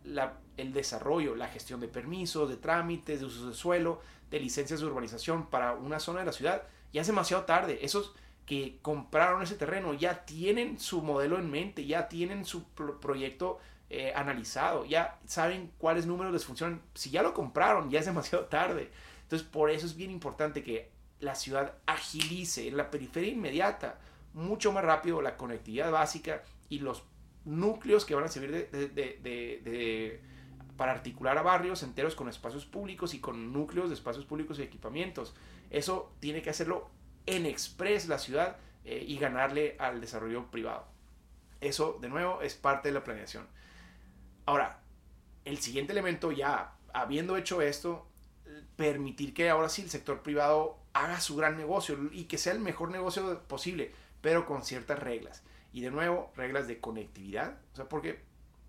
el 0.57 0.73
desarrollo, 0.73 1.35
la 1.35 1.47
gestión 1.47 1.79
de 1.79 1.87
permisos, 1.87 2.49
de 2.49 2.57
trámites, 2.57 3.21
de 3.21 3.25
usos 3.25 3.47
de 3.47 3.53
suelo, 3.53 4.01
de 4.31 4.39
licencias 4.39 4.79
de 4.79 4.85
urbanización 4.87 5.47
para 5.47 5.73
una 5.73 5.99
zona 5.99 6.21
de 6.21 6.25
la 6.25 6.31
ciudad, 6.31 6.63
ya 6.91 7.01
es 7.01 7.07
demasiado 7.07 7.43
tarde. 7.43 7.79
Esos 7.83 8.15
que 8.45 8.79
compraron 8.81 9.43
ese 9.43 9.55
terreno 9.55 9.93
ya 9.93 10.25
tienen 10.25 10.79
su 10.79 11.01
modelo 11.01 11.37
en 11.37 11.51
mente, 11.51 11.85
ya 11.85 12.09
tienen 12.09 12.45
su 12.45 12.63
proyecto 12.65 13.59
eh, 13.89 14.13
analizado, 14.15 14.85
ya 14.85 15.19
saben 15.25 15.71
cuáles 15.77 16.05
números 16.05 16.33
les 16.33 16.45
funcionan. 16.45 16.81
Si 16.95 17.11
ya 17.11 17.21
lo 17.21 17.33
compraron, 17.33 17.91
ya 17.91 17.99
es 17.99 18.05
demasiado 18.05 18.45
tarde. 18.45 18.89
Entonces, 19.23 19.47
por 19.47 19.69
eso 19.69 19.85
es 19.85 19.95
bien 19.95 20.11
importante 20.11 20.63
que 20.63 20.89
la 21.19 21.35
ciudad 21.35 21.75
agilice 21.85 22.67
en 22.67 22.77
la 22.77 22.89
periferia 22.89 23.31
inmediata 23.31 23.99
mucho 24.33 24.71
más 24.71 24.83
rápido 24.83 25.21
la 25.21 25.37
conectividad 25.37 25.91
básica 25.91 26.43
y 26.69 26.79
los 26.79 27.03
núcleos 27.45 28.05
que 28.05 28.15
van 28.15 28.23
a 28.23 28.27
servir 28.27 28.69
de, 28.71 30.21
para 30.77 30.91
articular 30.91 31.37
a 31.37 31.41
barrios 31.41 31.83
enteros 31.83 32.15
con 32.15 32.29
espacios 32.29 32.65
públicos 32.65 33.13
y 33.13 33.19
con 33.19 33.53
núcleos 33.53 33.89
de 33.89 33.95
espacios 33.95 34.25
públicos 34.25 34.59
y 34.59 34.63
equipamientos. 34.63 35.35
Eso 35.69 36.13
tiene 36.19 36.41
que 36.41 36.49
hacerlo 36.49 36.89
en 37.25 37.45
express 37.45 38.07
la 38.07 38.17
ciudad 38.17 38.57
eh, 38.83 39.03
y 39.07 39.17
ganarle 39.17 39.75
al 39.79 40.01
desarrollo 40.01 40.49
privado. 40.49 40.85
Eso, 41.59 41.97
de 42.01 42.09
nuevo, 42.09 42.41
es 42.41 42.55
parte 42.55 42.89
de 42.89 42.93
la 42.93 43.03
planeación. 43.03 43.47
Ahora, 44.45 44.79
el 45.45 45.59
siguiente 45.59 45.93
elemento, 45.93 46.31
ya 46.31 46.73
habiendo 46.93 47.37
hecho 47.37 47.61
esto, 47.61 48.07
permitir 48.75 49.33
que 49.33 49.49
ahora 49.49 49.69
sí 49.69 49.81
el 49.81 49.89
sector 49.89 50.23
privado 50.23 50.79
haga 50.93 51.19
su 51.21 51.35
gran 51.35 51.57
negocio 51.57 51.97
y 52.11 52.25
que 52.25 52.37
sea 52.37 52.53
el 52.53 52.59
mejor 52.59 52.91
negocio 52.91 53.43
posible, 53.43 53.93
pero 54.21 54.45
con 54.45 54.63
ciertas 54.63 54.99
reglas. 54.99 55.43
Y 55.73 55.81
de 55.81 55.91
nuevo, 55.91 56.31
reglas 56.35 56.67
de 56.67 56.79
conectividad. 56.79 57.57
O 57.73 57.75
sea, 57.75 57.87
porque 57.87 58.21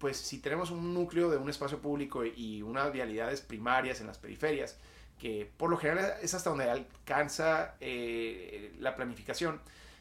pues 0.03 0.17
si 0.17 0.41
tenemos 0.41 0.73
un 0.73 0.93
núcleo 0.93 1.31
de 1.31 1.37
un 1.37 1.49
espacio 1.49 1.81
público 1.81 2.25
y 2.25 2.61
unas 2.61 2.93
vialidades 2.93 3.41
primarias 3.41 4.01
en 4.01 4.09
las 4.09 4.19
periferias, 4.19 4.77
que 5.17 5.49
por 5.57 5.71
lo 5.71 5.77
general 5.77 6.15
es 6.21 6.35
hasta 6.35 6.51
donde 6.51 6.69
alcanza 6.69 7.77
eh, 7.79 8.75
la 8.81 8.97
planificación, 8.97 9.61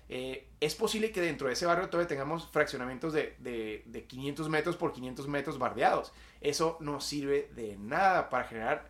eh, 0.09 0.47
es 0.59 0.73
posible 0.73 1.11
que 1.11 1.21
dentro 1.21 1.45
de 1.45 1.53
ese 1.53 1.67
barrio 1.67 1.87
todavía 1.87 2.07
tengamos 2.07 2.49
fraccionamientos 2.49 3.13
de, 3.13 3.35
de, 3.37 4.03
500 4.07 4.49
metros 4.49 4.75
por 4.75 4.91
500 4.91 5.27
metros 5.27 5.59
bardeados. 5.59 6.13
Eso 6.41 6.77
no 6.79 6.99
sirve 6.99 7.51
de 7.55 7.77
nada 7.77 8.31
para 8.31 8.45
generar 8.45 8.89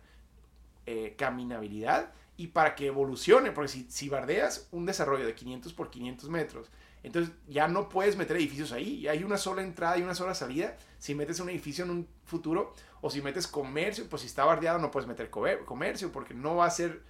eh, 0.86 1.14
caminabilidad 1.18 2.10
y 2.38 2.46
para 2.46 2.74
que 2.74 2.86
evolucione, 2.86 3.52
porque 3.52 3.68
si, 3.68 3.86
si 3.90 4.08
bardeas 4.08 4.66
un 4.72 4.86
desarrollo 4.86 5.26
de 5.26 5.34
500 5.34 5.74
por 5.74 5.90
500 5.90 6.30
metros, 6.30 6.70
entonces 7.02 7.34
ya 7.48 7.68
no 7.68 7.88
puedes 7.88 8.16
meter 8.16 8.36
edificios 8.36 8.72
ahí. 8.72 9.08
Hay 9.08 9.24
una 9.24 9.36
sola 9.36 9.62
entrada 9.62 9.98
y 9.98 10.02
una 10.02 10.14
sola 10.14 10.34
salida. 10.34 10.76
Si 10.98 11.14
metes 11.14 11.40
un 11.40 11.48
edificio 11.48 11.84
en 11.84 11.90
un 11.90 12.08
futuro 12.24 12.72
o 13.00 13.10
si 13.10 13.20
metes 13.22 13.46
comercio, 13.46 14.08
pues 14.08 14.22
si 14.22 14.28
está 14.28 14.44
bardeado 14.44 14.78
no 14.78 14.90
puedes 14.90 15.08
meter 15.08 15.30
comercio 15.30 16.12
porque 16.12 16.34
no 16.34 16.56
va 16.56 16.66
a 16.66 16.70
ser 16.70 17.02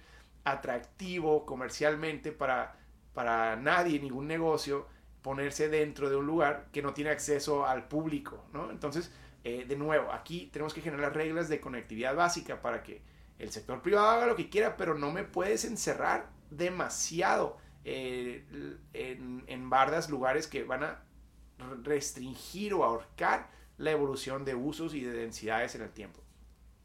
atractivo 0.43 1.45
comercialmente 1.45 2.31
para, 2.31 2.75
para 3.13 3.55
nadie, 3.55 3.99
ningún 3.99 4.27
negocio, 4.27 4.87
ponerse 5.21 5.69
dentro 5.69 6.09
de 6.09 6.15
un 6.15 6.25
lugar 6.25 6.67
que 6.71 6.81
no 6.81 6.93
tiene 6.93 7.11
acceso 7.11 7.65
al 7.65 7.87
público. 7.87 8.43
¿no? 8.51 8.71
Entonces, 8.71 9.11
eh, 9.43 9.65
de 9.67 9.75
nuevo, 9.75 10.11
aquí 10.11 10.49
tenemos 10.51 10.73
que 10.73 10.81
generar 10.81 11.15
reglas 11.15 11.49
de 11.49 11.61
conectividad 11.61 12.15
básica 12.15 12.61
para 12.61 12.81
que 12.81 13.01
el 13.37 13.51
sector 13.51 13.81
privado 13.81 14.09
haga 14.09 14.25
lo 14.25 14.35
que 14.35 14.49
quiera, 14.49 14.75
pero 14.75 14.95
no 14.95 15.11
me 15.11 15.23
puedes 15.23 15.65
encerrar 15.65 16.29
demasiado 16.49 17.57
eh, 17.85 18.45
en, 18.93 19.69
bardas, 19.69 20.09
lugares 20.09 20.47
que 20.47 20.63
van 20.63 20.83
a 20.83 21.03
restringir 21.83 22.73
o 22.73 22.83
ahorcar 22.83 23.49
la 23.77 23.91
evolución 23.91 24.45
de 24.45 24.55
usos 24.55 24.93
y 24.93 25.01
de 25.01 25.11
densidades 25.11 25.75
en 25.75 25.81
el 25.81 25.91
tiempo. 25.91 26.21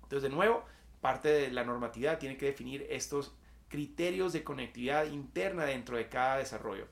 Entonces, 0.02 0.22
de 0.22 0.34
nuevo, 0.34 0.64
parte 1.00 1.28
de 1.28 1.50
la 1.50 1.64
normatividad 1.64 2.18
tiene 2.18 2.36
que 2.36 2.46
definir 2.46 2.86
estos 2.90 3.34
criterios 3.68 4.32
de 4.32 4.44
conectividad 4.44 5.06
interna 5.06 5.64
dentro 5.64 5.96
de 5.96 6.08
cada 6.08 6.38
desarrollo. 6.38 6.86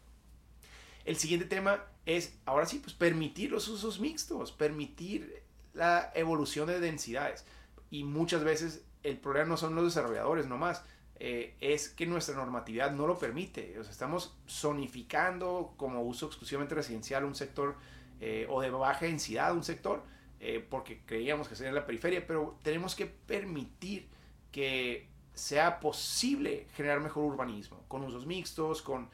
El 1.05 1.16
siguiente 1.16 1.47
tema 1.47 1.85
es, 2.05 2.38
ahora 2.45 2.66
sí, 2.66 2.79
pues 2.79 2.95
permitir 2.95 3.51
los 3.51 3.69
usos 3.69 4.01
mixtos, 4.01 4.53
permitir 4.53 5.42
la 5.73 6.11
evolución 6.14 6.66
de 6.66 6.81
densidades. 6.81 7.45
Y 7.90 8.05
muchas 8.05 8.45
veces 8.45 8.85
el 9.03 9.19
problema 9.19 9.51
no 9.51 9.57
son 9.57 9.75
los 9.75 9.85
desarrolladores 9.85 10.47
nomás, 10.47 10.83
eh, 11.18 11.55
es 11.61 11.88
que 11.88 12.05
nuestra 12.07 12.35
normatividad 12.37 12.92
no 12.92 13.07
lo 13.07 13.18
permite. 13.18 13.79
Estamos 13.81 14.37
zonificando 14.48 15.72
como 15.76 16.02
uso 16.02 16.26
exclusivamente 16.26 16.74
residencial 16.74 17.24
un 17.24 17.35
sector 17.35 17.76
eh, 18.20 18.46
o 18.50 18.61
de 18.61 18.70
baja 18.70 19.07
densidad 19.07 19.55
un 19.55 19.64
sector 19.64 20.02
eh, 20.40 20.64
porque 20.68 21.00
creíamos 21.07 21.48
que 21.48 21.57
sería 21.57 21.72
la 21.72 21.87
periferia, 21.87 22.26
pero 22.26 22.59
tenemos 22.62 22.94
que 22.94 23.07
permitir 23.07 24.09
que 24.52 25.09
sea 25.33 25.81
posible 25.81 26.66
generar 26.74 27.00
mejor 27.00 27.24
urbanismo 27.24 27.83
con 27.88 28.02
usos 28.05 28.26
mixtos, 28.26 28.83
con 28.83 29.09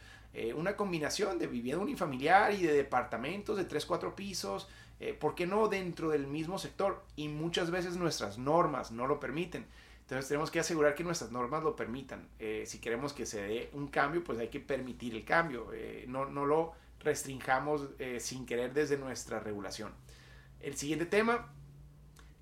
una 0.56 0.76
combinación 0.76 1.38
de 1.38 1.46
vivienda 1.46 1.82
unifamiliar 1.82 2.54
y 2.54 2.62
de 2.62 2.72
departamentos 2.72 3.58
de 3.58 3.66
3, 3.66 3.84
4 3.84 4.16
pisos, 4.16 4.66
¿por 5.20 5.34
qué 5.34 5.46
no 5.46 5.68
dentro 5.68 6.08
del 6.08 6.26
mismo 6.26 6.58
sector? 6.58 7.04
Y 7.16 7.28
muchas 7.28 7.70
veces 7.70 7.96
nuestras 7.96 8.38
normas 8.38 8.92
no 8.92 9.06
lo 9.06 9.20
permiten. 9.20 9.66
Entonces 10.02 10.28
tenemos 10.28 10.50
que 10.50 10.60
asegurar 10.60 10.94
que 10.94 11.04
nuestras 11.04 11.30
normas 11.30 11.62
lo 11.62 11.76
permitan. 11.76 12.28
Eh, 12.38 12.64
si 12.66 12.80
queremos 12.80 13.12
que 13.12 13.24
se 13.24 13.40
dé 13.40 13.70
un 13.72 13.88
cambio, 13.88 14.22
pues 14.22 14.38
hay 14.38 14.48
que 14.48 14.60
permitir 14.60 15.14
el 15.14 15.24
cambio. 15.24 15.72
Eh, 15.72 16.04
no, 16.08 16.26
no, 16.26 16.44
lo 16.44 16.72
restringamos 17.00 17.88
eh, 17.98 18.20
sin 18.20 18.44
querer 18.44 18.72
desde 18.74 18.98
nuestra 18.98 19.40
regulación. 19.40 19.92
El 20.60 20.76
siguiente 20.76 21.06
tema 21.06 21.52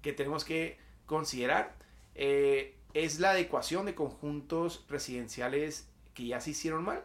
que 0.03 0.12
tenemos 0.12 0.44
que 0.44 0.79
considerar 1.07 1.77
es 2.14 3.20
la 3.20 3.31
adecuación 3.31 3.87
de 3.87 3.94
conjuntos 3.94 4.85
residenciales 4.88 5.88
que 6.12 6.27
ya 6.27 6.40
se 6.40 6.51
hicieron 6.51 6.85
mal 6.85 7.05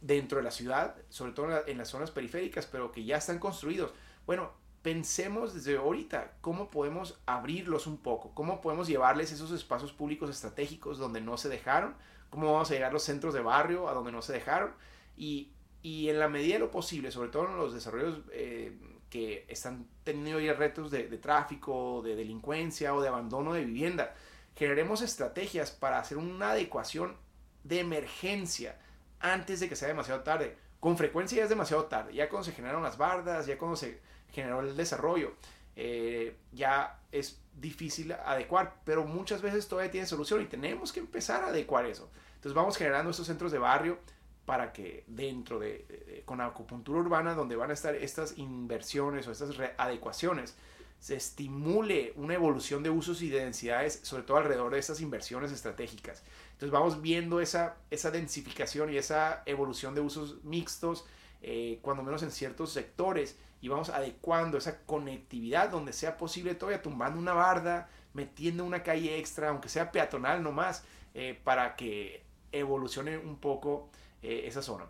dentro 0.00 0.38
de 0.38 0.44
la 0.44 0.50
ciudad, 0.50 0.96
sobre 1.08 1.32
todo 1.32 1.66
en 1.66 1.78
las 1.78 1.88
zonas 1.88 2.10
periféricas, 2.10 2.66
pero 2.66 2.92
que 2.92 3.04
ya 3.04 3.16
están 3.16 3.38
construidos. 3.38 3.92
Bueno, 4.26 4.52
pensemos 4.82 5.54
desde 5.54 5.76
ahorita 5.76 6.32
cómo 6.40 6.70
podemos 6.70 7.20
abrirlos 7.26 7.86
un 7.86 7.98
poco, 7.98 8.32
cómo 8.34 8.60
podemos 8.60 8.86
llevarles 8.86 9.32
esos 9.32 9.50
espacios 9.50 9.92
públicos 9.92 10.30
estratégicos 10.30 10.98
donde 10.98 11.20
no 11.20 11.36
se 11.36 11.48
dejaron, 11.48 11.94
cómo 12.30 12.52
vamos 12.52 12.70
a 12.70 12.74
llegar 12.74 12.90
a 12.90 12.92
los 12.92 13.02
centros 13.02 13.34
de 13.34 13.40
barrio 13.40 13.88
a 13.88 13.94
donde 13.94 14.12
no 14.12 14.22
se 14.22 14.32
dejaron 14.32 14.72
y, 15.16 15.50
y 15.82 16.08
en 16.08 16.18
la 16.18 16.28
medida 16.28 16.54
de 16.54 16.60
lo 16.60 16.70
posible, 16.70 17.10
sobre 17.10 17.30
todo 17.30 17.48
en 17.48 17.56
los 17.56 17.74
desarrollos 17.74 18.20
eh, 18.32 18.78
que 19.10 19.46
están 19.48 19.86
teniendo 20.04 20.40
ya 20.40 20.52
retos 20.52 20.90
de, 20.90 21.08
de, 21.08 21.18
tráfico, 21.18 22.02
de 22.04 22.14
delincuencia 22.14 22.94
o 22.94 23.00
de 23.00 23.08
abandono 23.08 23.54
de 23.54 23.64
vivienda, 23.64 24.14
generemos 24.54 25.02
estrategias 25.02 25.70
para 25.70 25.98
hacer 25.98 26.18
una 26.18 26.50
adecuación 26.50 27.16
de 27.64 27.80
emergencia 27.80 28.78
antes 29.20 29.60
de 29.60 29.68
que 29.68 29.76
sea 29.76 29.88
demasiado 29.88 30.20
tarde. 30.20 30.56
Con 30.80 30.96
frecuencia 30.96 31.38
ya 31.38 31.44
es 31.44 31.48
demasiado 31.48 31.86
tarde, 31.86 32.14
ya 32.14 32.28
cuando 32.28 32.44
se 32.44 32.52
generaron 32.52 32.82
las 32.82 32.96
bardas, 32.96 33.46
ya 33.46 33.58
cuando 33.58 33.76
se 33.76 34.00
generó 34.32 34.60
el 34.60 34.76
desarrollo, 34.76 35.32
eh, 35.76 36.36
ya 36.52 36.98
es 37.12 37.40
difícil 37.54 38.12
adecuar, 38.12 38.80
pero 38.84 39.04
muchas 39.04 39.42
veces 39.42 39.68
todavía 39.68 39.90
tiene 39.90 40.06
solución 40.06 40.42
y 40.42 40.46
tenemos 40.46 40.92
que 40.92 41.00
empezar 41.00 41.44
a 41.44 41.48
adecuar 41.48 41.86
eso. 41.86 42.10
Entonces 42.36 42.54
vamos 42.54 42.76
generando 42.76 43.10
estos 43.10 43.26
centros 43.26 43.52
de 43.52 43.58
barrio 43.58 43.98
para 44.44 44.72
que 44.72 45.04
dentro 45.06 45.58
de, 45.58 46.22
con 46.24 46.40
acupuntura 46.40 47.00
urbana, 47.00 47.34
donde 47.34 47.54
van 47.54 47.70
a 47.70 47.74
estar 47.74 47.94
estas 47.94 48.38
inversiones 48.38 49.26
o 49.26 49.32
estas 49.32 49.50
adecuaciones, 49.76 50.56
se 51.00 51.16
estimule 51.16 52.12
una 52.16 52.34
evolución 52.34 52.82
de 52.82 52.90
usos 52.90 53.22
y 53.22 53.28
de 53.28 53.40
densidades, 53.40 54.00
sobre 54.02 54.24
todo 54.24 54.36
alrededor 54.36 54.72
de 54.72 54.78
estas 54.78 55.00
inversiones 55.00 55.52
estratégicas. 55.52 56.22
Entonces 56.52 56.70
vamos 56.70 57.00
viendo 57.00 57.40
esa, 57.40 57.76
esa 57.90 58.10
densificación 58.10 58.92
y 58.92 58.96
esa 58.96 59.42
evolución 59.46 59.94
de 59.94 60.00
usos 60.00 60.42
mixtos, 60.42 61.04
eh, 61.42 61.78
cuando 61.82 62.02
menos 62.02 62.22
en 62.22 62.30
ciertos 62.30 62.72
sectores, 62.72 63.38
y 63.60 63.68
vamos 63.68 63.90
adecuando 63.90 64.58
esa 64.58 64.80
conectividad 64.84 65.70
donde 65.70 65.92
sea 65.92 66.16
posible, 66.16 66.54
todavía 66.54 66.82
tumbando 66.82 67.18
una 67.18 67.32
barda, 67.32 67.88
metiendo 68.12 68.64
una 68.64 68.82
calle 68.82 69.18
extra, 69.18 69.48
aunque 69.48 69.68
sea 69.68 69.90
peatonal 69.90 70.42
nomás, 70.42 70.84
eh, 71.14 71.38
para 71.42 71.74
que 71.76 72.22
evolucione 72.52 73.18
un 73.18 73.36
poco 73.36 73.90
eh, 74.22 74.42
esa 74.46 74.62
zona. 74.62 74.86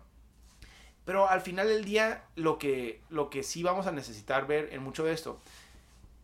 Pero 1.05 1.27
al 1.27 1.41
final 1.41 1.67
del 1.67 1.85
día, 1.85 2.23
lo 2.35 2.59
que, 2.59 3.01
lo 3.09 3.31
que 3.31 3.41
sí 3.41 3.63
vamos 3.63 3.87
a 3.87 3.91
necesitar 3.91 4.45
ver 4.45 4.69
en 4.71 4.83
mucho 4.83 5.03
de 5.03 5.13
esto 5.13 5.41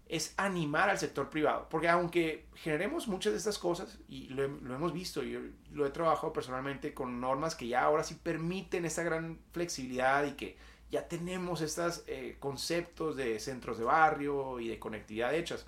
es 0.08 0.34
animar 0.38 0.90
al 0.90 1.00
sector 1.00 1.30
privado. 1.30 1.68
Porque 1.70 1.90
aunque 1.90 2.46
generemos 2.56 3.08
muchas 3.08 3.34
de 3.34 3.38
estas 3.38 3.58
cosas, 3.58 3.98
y 4.08 4.28
lo, 4.30 4.44
hemos 4.44 4.94
visto, 4.94 5.24
yo 5.24 5.40
lo 5.72 5.86
he 5.86 5.90
trabajado 5.90 6.32
personalmente 6.32 6.94
con 6.94 7.20
normas 7.20 7.56
que 7.56 7.68
ya 7.68 7.84
ahora 7.84 8.04
sí 8.04 8.16
permiten 8.16 8.86
esta 8.86 9.04
gran 9.04 9.40
flexibilidad 9.52 10.26
y 10.26 10.34
que 10.34 10.58
ya 10.92 11.08
tenemos 11.08 11.62
estos 11.62 12.04
eh, 12.08 12.38
conceptos 12.40 13.16
de 13.16 13.40
centros 13.40 13.78
de 13.78 13.86
barrio 13.86 14.60
y 14.60 14.68
de 14.68 14.80
conectividad 14.80 15.34
hechas. 15.34 15.66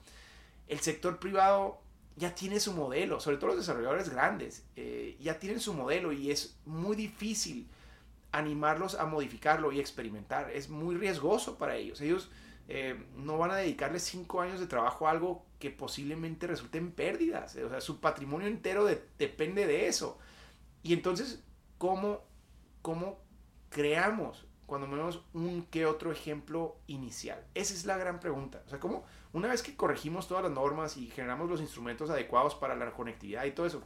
El 0.67 0.79
sector 0.79 1.19
privado 1.19 1.81
ya 2.15 2.33
tiene 2.35 2.59
su 2.59 2.73
modelo, 2.73 3.19
sobre 3.19 3.37
todo 3.37 3.47
los 3.47 3.57
desarrolladores 3.57 4.09
grandes, 4.09 4.65
eh, 4.75 5.17
ya 5.19 5.39
tienen 5.39 5.59
su 5.59 5.73
modelo 5.73 6.11
y 6.11 6.31
es 6.31 6.57
muy 6.65 6.95
difícil 6.95 7.67
animarlos 8.31 8.95
a 8.95 9.05
modificarlo 9.05 9.71
y 9.71 9.79
experimentar. 9.79 10.51
Es 10.51 10.69
muy 10.69 10.95
riesgoso 10.95 11.57
para 11.57 11.75
ellos. 11.75 12.01
Ellos 12.01 12.29
eh, 12.69 13.01
no 13.15 13.37
van 13.37 13.51
a 13.51 13.55
dedicarle 13.55 13.99
cinco 13.99 14.41
años 14.41 14.59
de 14.59 14.67
trabajo 14.67 15.07
a 15.07 15.11
algo 15.11 15.45
que 15.59 15.69
posiblemente 15.71 16.47
resulte 16.47 16.77
en 16.77 16.91
pérdidas. 16.91 17.55
O 17.55 17.69
sea, 17.69 17.81
su 17.81 17.99
patrimonio 17.99 18.47
entero 18.47 18.85
depende 19.17 19.65
de 19.65 19.87
eso. 19.87 20.19
Y 20.83 20.93
entonces, 20.93 21.43
¿cómo, 21.77 22.21
¿cómo 22.81 23.19
creamos, 23.69 24.45
cuando 24.65 24.87
menos, 24.87 25.21
un 25.33 25.63
que 25.63 25.85
otro 25.85 26.11
ejemplo 26.11 26.77
inicial? 26.87 27.43
Esa 27.55 27.73
es 27.73 27.85
la 27.85 27.97
gran 27.97 28.19
pregunta. 28.19 28.61
O 28.65 28.69
sea, 28.69 28.79
¿cómo, 28.79 29.05
una 29.31 29.47
vez 29.47 29.63
que 29.63 29.75
corregimos 29.75 30.27
todas 30.27 30.43
las 30.43 30.51
normas 30.51 30.97
y 30.97 31.07
generamos 31.07 31.49
los 31.49 31.61
instrumentos 31.61 32.09
adecuados 32.09 32.55
para 32.55 32.75
la 32.75 32.91
conectividad 32.91 33.45
y 33.45 33.51
todo 33.51 33.65
eso, 33.65 33.81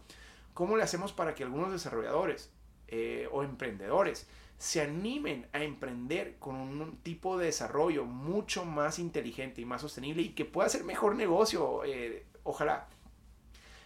¿cómo 0.53 0.75
le 0.75 0.83
hacemos 0.83 1.13
para 1.13 1.35
que 1.35 1.43
algunos 1.43 1.71
desarrolladores 1.71 2.51
eh, 2.87 3.29
o 3.31 3.43
emprendedores 3.43 4.27
se 4.61 4.79
animen 4.79 5.47
a 5.53 5.63
emprender 5.63 6.37
con 6.37 6.55
un 6.55 6.97
tipo 6.97 7.35
de 7.35 7.47
desarrollo 7.47 8.05
mucho 8.05 8.63
más 8.63 8.99
inteligente 8.99 9.59
y 9.59 9.65
más 9.65 9.81
sostenible 9.81 10.21
y 10.21 10.29
que 10.33 10.45
pueda 10.45 10.69
ser 10.69 10.83
mejor 10.83 11.15
negocio, 11.15 11.83
eh, 11.83 12.27
ojalá. 12.43 12.87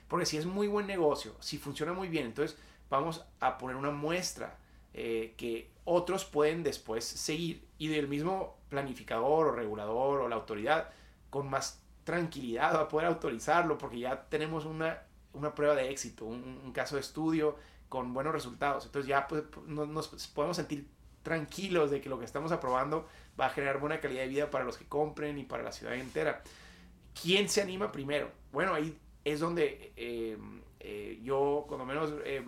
Porque 0.10 0.26
si 0.26 0.36
es 0.36 0.46
muy 0.46 0.68
buen 0.68 0.86
negocio, 0.86 1.34
si 1.40 1.58
funciona 1.60 1.94
muy 1.94 2.10
bien, 2.10 2.26
entonces 2.26 2.58
vamos 2.90 3.26
a 3.40 3.58
poner 3.58 3.78
una 3.78 3.92
muestra 3.92 4.58
eh, 4.94 5.34
que 5.38 5.72
otros 5.86 6.26
pueden 6.26 6.62
después 6.62 7.06
seguir 7.06 7.66
y 7.78 7.88
del 7.88 8.10
mismo 8.10 8.58
planificador 8.68 9.48
o 9.48 9.52
regulador 9.54 10.20
o 10.20 10.28
la 10.28 10.36
autoridad 10.36 10.90
con 11.30 11.50
más 11.50 11.82
tranquilidad 12.04 12.76
va 12.76 12.82
a 12.82 12.90
poder 12.90 13.08
autorizarlo 13.08 13.78
porque 13.78 14.00
ya 14.00 14.26
tenemos 14.28 14.66
una, 14.66 15.04
una 15.32 15.56
prueba 15.56 15.74
de 15.74 15.90
éxito, 15.90 16.26
un 16.26 16.74
caso 16.74 16.96
de 16.96 17.02
estudio 17.02 17.56
con 17.90 18.14
buenos 18.14 18.34
resultados. 18.34 18.86
Entonces 18.86 19.08
ya 19.08 19.28
pues, 19.28 19.44
nos, 19.68 20.08
podemos 20.34 20.58
sentir 20.58 20.88
tranquilos 21.24 21.92
de 21.92 22.02
que 22.02 22.10
lo 22.10 22.20
que 22.20 22.26
estamos 22.26 22.52
aprobando 22.52 23.08
va 23.40 23.48
a 23.48 23.50
generar 23.50 23.80
buena 23.80 24.00
calidad 24.00 24.22
de 24.22 24.30
vida 24.30 24.52
para 24.52 24.64
los 24.64 24.78
que 24.78 24.86
compren 24.86 25.38
y 25.38 25.44
para 25.44 25.64
la 25.64 25.72
ciudad 25.72 25.96
entera. 25.96 26.42
¿Quién 27.20 27.50
se 27.50 27.62
anima 27.62 27.92
primero? 27.92 28.30
Bueno, 28.52 28.74
ahí 28.74 28.98
es 29.24 29.40
donde 29.40 29.94
eh, 29.96 30.38
eh, 30.80 31.20
yo, 31.24 31.66
cuando 31.68 31.86
menos, 31.86 32.14
eh, 32.24 32.44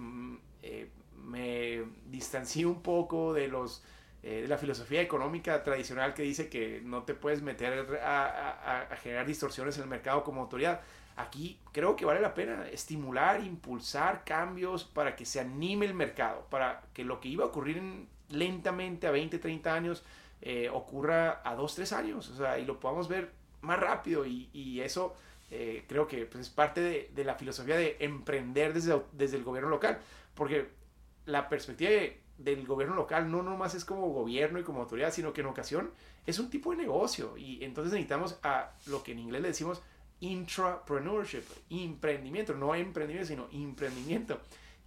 me 1.15 1.83
distancié 2.05 2.65
un 2.65 2.81
poco 2.81 3.33
de 3.33 3.47
los 3.47 3.83
de 4.21 4.45
la 4.45 4.57
filosofía 4.57 4.99
económica 5.01 5.63
tradicional 5.63 6.13
que 6.13 6.23
dice 6.23 6.49
que 6.49 6.81
no 6.83 7.03
te 7.03 7.13
puedes 7.13 7.41
meter 7.41 7.97
a, 8.03 8.81
a 8.91 8.95
generar 8.97 9.25
distorsiones 9.25 9.77
en 9.77 9.83
el 9.83 9.89
mercado 9.89 10.25
como 10.25 10.41
autoridad. 10.41 10.81
Aquí 11.17 11.59
creo 11.71 11.95
que 11.95 12.05
vale 12.05 12.21
la 12.21 12.35
pena 12.35 12.67
estimular, 12.69 13.43
impulsar 13.43 14.23
cambios 14.23 14.83
para 14.83 15.15
que 15.15 15.25
se 15.25 15.39
anime 15.39 15.87
el 15.87 15.95
mercado, 15.95 16.45
para 16.49 16.83
que 16.93 17.03
lo 17.03 17.19
que 17.19 17.27
iba 17.27 17.43
a 17.43 17.47
ocurrir 17.47 17.81
lentamente 18.29 19.07
a 19.07 19.11
20, 19.11 19.39
30 19.39 19.73
años 19.73 20.03
eh, 20.41 20.69
ocurra 20.71 21.41
a 21.43 21.55
2, 21.55 21.75
3 21.75 21.93
años, 21.93 22.29
o 22.29 22.37
sea, 22.37 22.59
y 22.59 22.65
lo 22.65 22.79
podamos 22.79 23.07
ver 23.07 23.31
más 23.61 23.79
rápido 23.79 24.27
y, 24.27 24.79
eso 24.79 25.15
eh, 25.49 25.85
creo 25.87 26.07
que 26.07 26.27
pues, 26.27 26.47
es 26.47 26.49
parte 26.51 27.09
de, 27.11 27.23
la 27.23 27.33
filosofía 27.33 27.77
de 27.77 27.97
emprender 27.99 28.73
desde, 28.73 29.01
desde 29.13 29.37
el 29.37 29.43
gobierno 29.43 29.71
local, 29.71 29.97
porque 30.35 30.69
la 31.25 31.49
perspectiva 31.49 31.89
del 32.37 32.67
gobierno 32.67 32.95
local 32.95 33.31
no 33.31 33.41
nomás 33.41 33.73
es 33.73 33.83
como 33.83 34.09
gobierno 34.09 34.59
y 34.59 34.63
como 34.63 34.81
autoridad, 34.81 35.11
sino 35.11 35.33
que 35.33 35.41
en 35.41 35.47
ocasión 35.47 35.89
es 36.27 36.37
un 36.37 36.51
tipo 36.51 36.69
de 36.69 36.77
negocio 36.77 37.35
y 37.37 37.63
entonces 37.63 37.91
necesitamos 37.91 38.37
a 38.43 38.73
lo 38.85 39.01
que 39.01 39.13
en 39.13 39.19
inglés 39.19 39.41
le 39.41 39.47
decimos 39.47 39.81
intrapreneurship, 40.19 41.43
emprendimiento, 41.69 42.53
no 42.53 42.73
emprendimiento, 42.75 43.27
sino 43.27 43.47
emprendimiento, 43.51 44.39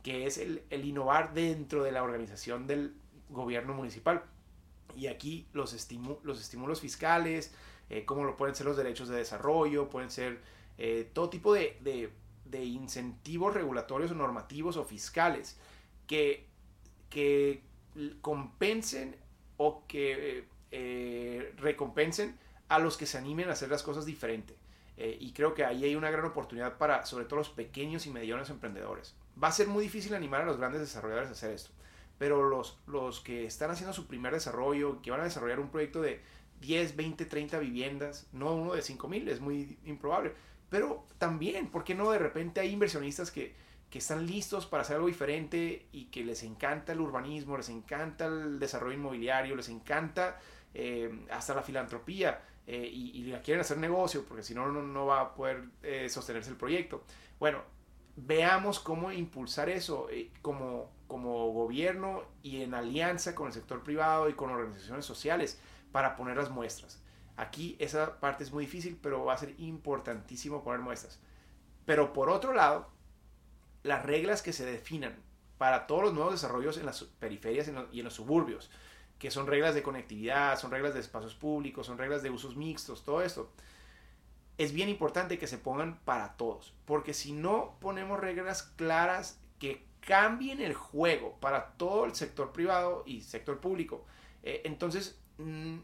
que 0.02 0.26
es 0.26 0.38
el, 0.38 0.62
innovar 0.70 1.34
dentro 1.34 1.82
de 1.82 1.92
la 1.92 2.02
organización 2.02 2.66
del 2.66 2.94
gobierno 3.28 3.74
municipal. 3.74 4.24
Y 4.96 5.06
aquí 5.06 5.46
los, 5.52 5.72
los 6.22 6.40
estímulos 6.40 6.80
fiscales, 6.80 7.54
eh, 7.88 8.04
como 8.04 8.24
lo 8.24 8.36
pueden 8.36 8.54
ser 8.54 8.66
los 8.66 8.76
derechos 8.76 9.08
de 9.08 9.16
desarrollo, 9.16 9.88
pueden 9.88 10.10
ser 10.10 10.40
eh, 10.78 11.08
todo 11.12 11.30
tipo 11.30 11.52
de, 11.52 12.10
incentivos 12.52 13.54
regulatorios 13.54 14.10
o 14.10 14.14
normativos 14.14 14.76
o 14.76 14.84
fiscales 14.84 15.56
que, 16.08 16.46
que 17.08 17.62
compensen 18.20 19.14
o 19.56 19.84
que 19.86 20.46
eh, 20.72 21.54
recompensen 21.58 22.36
a 22.68 22.78
los 22.78 22.96
que 22.96 23.06
se 23.06 23.18
animen 23.18 23.48
a 23.48 23.52
hacer 23.52 23.68
las 23.68 23.82
cosas 23.82 24.06
diferente. 24.06 24.54
Eh, 25.02 25.16
y 25.18 25.32
creo 25.32 25.54
que 25.54 25.64
ahí 25.64 25.82
hay 25.82 25.96
una 25.96 26.10
gran 26.10 26.26
oportunidad 26.26 26.76
para, 26.76 27.06
sobre 27.06 27.24
todo, 27.24 27.38
los 27.38 27.48
pequeños 27.48 28.04
y 28.04 28.10
medianos 28.10 28.50
emprendedores. 28.50 29.14
Va 29.42 29.48
a 29.48 29.52
ser 29.52 29.66
muy 29.66 29.84
difícil 29.84 30.14
animar 30.14 30.42
a 30.42 30.44
los 30.44 30.58
grandes 30.58 30.82
desarrolladores 30.82 31.30
a 31.30 31.32
hacer 31.32 31.52
esto, 31.52 31.70
pero 32.18 32.46
los, 32.46 32.78
los 32.86 33.20
que 33.20 33.46
están 33.46 33.70
haciendo 33.70 33.94
su 33.94 34.06
primer 34.06 34.34
desarrollo, 34.34 35.00
que 35.00 35.10
van 35.10 35.22
a 35.22 35.24
desarrollar 35.24 35.58
un 35.58 35.70
proyecto 35.70 36.02
de 36.02 36.20
10, 36.60 36.96
20, 36.96 37.24
30 37.24 37.58
viviendas, 37.60 38.26
no 38.34 38.54
uno 38.54 38.74
de 38.74 38.82
5 38.82 39.08
mil, 39.08 39.26
es 39.30 39.40
muy 39.40 39.78
improbable, 39.86 40.34
pero 40.68 41.06
también, 41.16 41.70
¿por 41.70 41.82
qué 41.82 41.94
no 41.94 42.10
de 42.10 42.18
repente 42.18 42.60
hay 42.60 42.70
inversionistas 42.70 43.30
que, 43.30 43.54
que 43.88 44.00
están 44.00 44.26
listos 44.26 44.66
para 44.66 44.82
hacer 44.82 44.96
algo 44.96 45.08
diferente 45.08 45.86
y 45.92 46.04
que 46.10 46.24
les 46.24 46.42
encanta 46.42 46.92
el 46.92 47.00
urbanismo, 47.00 47.56
les 47.56 47.70
encanta 47.70 48.26
el 48.26 48.58
desarrollo 48.58 48.98
inmobiliario, 48.98 49.56
les 49.56 49.70
encanta 49.70 50.38
eh, 50.74 51.24
hasta 51.30 51.54
la 51.54 51.62
filantropía? 51.62 52.42
Eh, 52.72 52.88
y, 52.88 53.24
la 53.24 53.42
quieren 53.42 53.62
hacer 53.62 53.78
negocio, 53.78 54.24
porque 54.24 54.44
si 54.44 54.54
no, 54.54 54.70
no 54.70 55.04
va 55.04 55.20
a 55.20 55.34
poder 55.34 55.64
eh, 55.82 56.08
sostenerse 56.08 56.50
el 56.50 56.56
proyecto. 56.56 57.02
Bueno, 57.40 57.64
veamos 58.14 58.78
cómo 58.78 59.10
impulsar 59.10 59.68
eso 59.68 60.08
eh, 60.08 60.30
como, 60.40 60.88
como 61.08 61.50
gobierno 61.50 62.22
y 62.44 62.62
en 62.62 62.74
alianza 62.74 63.34
con 63.34 63.48
el 63.48 63.52
sector 63.52 63.82
privado 63.82 64.28
y 64.28 64.34
con 64.34 64.50
organizaciones 64.50 65.04
sociales 65.04 65.60
para 65.90 66.14
poner 66.14 66.36
las 66.36 66.50
muestras. 66.50 67.02
Aquí 67.36 67.74
esa 67.80 68.20
parte 68.20 68.44
es 68.44 68.52
muy 68.52 68.66
difícil, 68.66 68.96
pero 69.02 69.24
va 69.24 69.34
a 69.34 69.38
ser 69.38 69.52
importantísimo 69.58 70.62
poner 70.62 70.78
muestras. 70.78 71.18
Pero 71.86 72.12
por 72.12 72.30
otro 72.30 72.54
lado, 72.54 72.88
las 73.82 74.06
reglas 74.06 74.42
que 74.42 74.52
se 74.52 74.64
definan 74.64 75.16
para 75.58 75.88
todos 75.88 76.04
los 76.04 76.14
nuevos 76.14 76.34
desarrollos 76.34 76.78
en 76.78 76.86
las 76.86 77.02
periferias 77.02 77.68
y 77.90 77.98
en 77.98 78.04
los 78.04 78.14
suburbios, 78.14 78.70
que 79.20 79.30
son 79.30 79.46
reglas 79.46 79.74
de 79.74 79.82
conectividad, 79.82 80.58
son 80.58 80.70
reglas 80.70 80.94
de 80.94 81.00
espacios 81.00 81.34
públicos, 81.34 81.86
son 81.86 81.98
reglas 81.98 82.22
de 82.22 82.30
usos 82.30 82.56
mixtos, 82.56 83.04
todo 83.04 83.20
esto. 83.20 83.52
Es 84.56 84.72
bien 84.72 84.88
importante 84.88 85.38
que 85.38 85.46
se 85.46 85.58
pongan 85.58 86.00
para 86.00 86.38
todos, 86.38 86.74
porque 86.86 87.12
si 87.12 87.32
no 87.32 87.76
ponemos 87.80 88.18
reglas 88.18 88.62
claras 88.62 89.38
que 89.58 89.86
cambien 90.00 90.62
el 90.62 90.72
juego 90.72 91.36
para 91.38 91.72
todo 91.72 92.06
el 92.06 92.14
sector 92.14 92.52
privado 92.52 93.02
y 93.06 93.20
sector 93.20 93.60
público, 93.60 94.06
eh, 94.42 94.62
entonces 94.64 95.20
mm, 95.36 95.76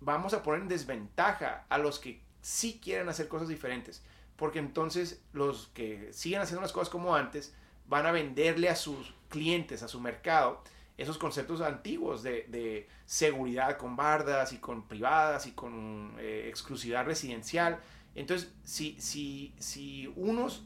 vamos 0.00 0.32
a 0.32 0.42
poner 0.42 0.62
en 0.62 0.68
desventaja 0.68 1.66
a 1.68 1.76
los 1.76 1.98
que 1.98 2.22
sí 2.40 2.80
quieren 2.82 3.10
hacer 3.10 3.28
cosas 3.28 3.48
diferentes, 3.48 4.02
porque 4.36 4.60
entonces 4.60 5.22
los 5.34 5.66
que 5.74 6.10
siguen 6.14 6.40
haciendo 6.40 6.62
las 6.62 6.72
cosas 6.72 6.88
como 6.88 7.14
antes 7.14 7.54
van 7.86 8.06
a 8.06 8.12
venderle 8.12 8.70
a 8.70 8.76
sus 8.76 9.14
clientes, 9.28 9.82
a 9.82 9.88
su 9.88 10.00
mercado, 10.00 10.62
esos 10.98 11.16
conceptos 11.16 11.60
antiguos 11.60 12.22
de, 12.22 12.88
seguridad 13.06 13.78
con 13.78 13.96
bardas 13.96 14.52
y 14.52 14.58
con 14.58 14.86
privadas 14.86 15.46
y 15.46 15.52
con 15.52 16.14
eh, 16.18 16.46
exclusividad 16.48 17.06
residencial. 17.06 17.80
Entonces, 18.14 18.52
si, 18.64 19.00
si, 19.00 19.54
si 19.58 20.12
unos 20.16 20.64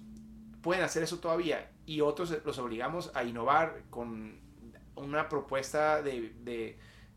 pueden 0.63 0.83
hacer 0.83 1.03
eso 1.03 1.19
todavía 1.19 1.71
y 1.85 2.01
otros 2.01 2.35
los 2.45 2.59
obligamos 2.59 3.13
a 3.15 3.25
innovar 3.25 3.83
con 3.91 4.41
una 4.97 5.29
propuesta 5.29 6.01
de, 6.03 6.33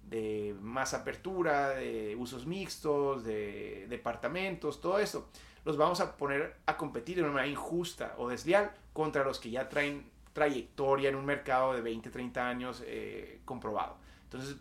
de 0.10 0.56
más 0.62 0.94
apertura, 0.94 1.70
de 1.70 2.16
usos 2.18 2.46
mixtos, 2.46 3.24
de 3.24 3.88
departamentos, 3.90 4.82
todo 4.82 5.00
esto, 5.00 5.30
los 5.64 5.78
vamos 5.78 6.02
a 6.02 6.18
poner 6.18 6.58
a 6.66 6.76
competir 6.76 7.16
de 7.16 7.24
una 7.24 7.32
manera 7.32 7.50
injusta 7.50 8.14
o 8.18 8.28
desleal 8.28 8.72
contra 8.94 9.24
los 9.24 9.40
que 9.40 9.52
ya 9.52 9.70
traen 9.70 10.10
trayectoria 10.36 11.08
en 11.08 11.16
un 11.16 11.26
mercado 11.26 11.74
de 11.74 11.82
20, 11.82 12.10
30 12.12 12.48
años 12.48 12.84
eh, 12.86 13.40
comprobado. 13.46 13.96
Entonces, 14.26 14.58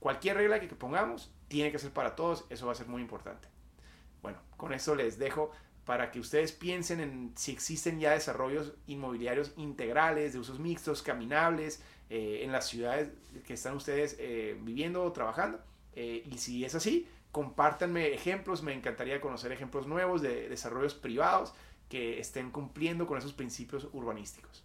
cualquier 0.00 0.38
regla 0.38 0.58
que 0.58 0.68
pongamos 0.68 1.30
tiene 1.48 1.70
que 1.70 1.78
ser 1.78 1.92
para 1.92 2.16
todos, 2.16 2.46
eso 2.48 2.64
va 2.64 2.72
a 2.72 2.74
ser 2.74 2.88
muy 2.88 3.02
importante. 3.02 3.46
Bueno, 4.22 4.38
con 4.56 4.72
eso 4.72 4.94
les 4.94 5.18
dejo 5.18 5.52
para 5.84 6.10
que 6.10 6.18
ustedes 6.18 6.52
piensen 6.52 7.00
en 7.00 7.32
si 7.36 7.52
existen 7.52 8.00
ya 8.00 8.12
desarrollos 8.12 8.72
inmobiliarios 8.86 9.52
integrales, 9.56 10.32
de 10.32 10.38
usos 10.38 10.58
mixtos, 10.58 11.02
caminables, 11.02 11.82
eh, 12.08 12.40
en 12.42 12.52
las 12.52 12.68
ciudades 12.68 13.10
que 13.46 13.54
están 13.54 13.76
ustedes 13.76 14.16
eh, 14.18 14.56
viviendo 14.62 15.02
o 15.02 15.12
trabajando. 15.12 15.60
Eh, 15.94 16.22
y 16.24 16.38
si 16.38 16.64
es 16.64 16.74
así, 16.74 17.06
compártanme 17.32 18.14
ejemplos, 18.14 18.62
me 18.62 18.72
encantaría 18.72 19.20
conocer 19.20 19.52
ejemplos 19.52 19.86
nuevos 19.86 20.22
de 20.22 20.48
desarrollos 20.48 20.94
privados 20.94 21.52
que 21.88 22.18
estén 22.18 22.50
cumpliendo 22.50 23.06
con 23.06 23.18
esos 23.18 23.32
principios 23.32 23.88
urbanísticos. 23.92 24.64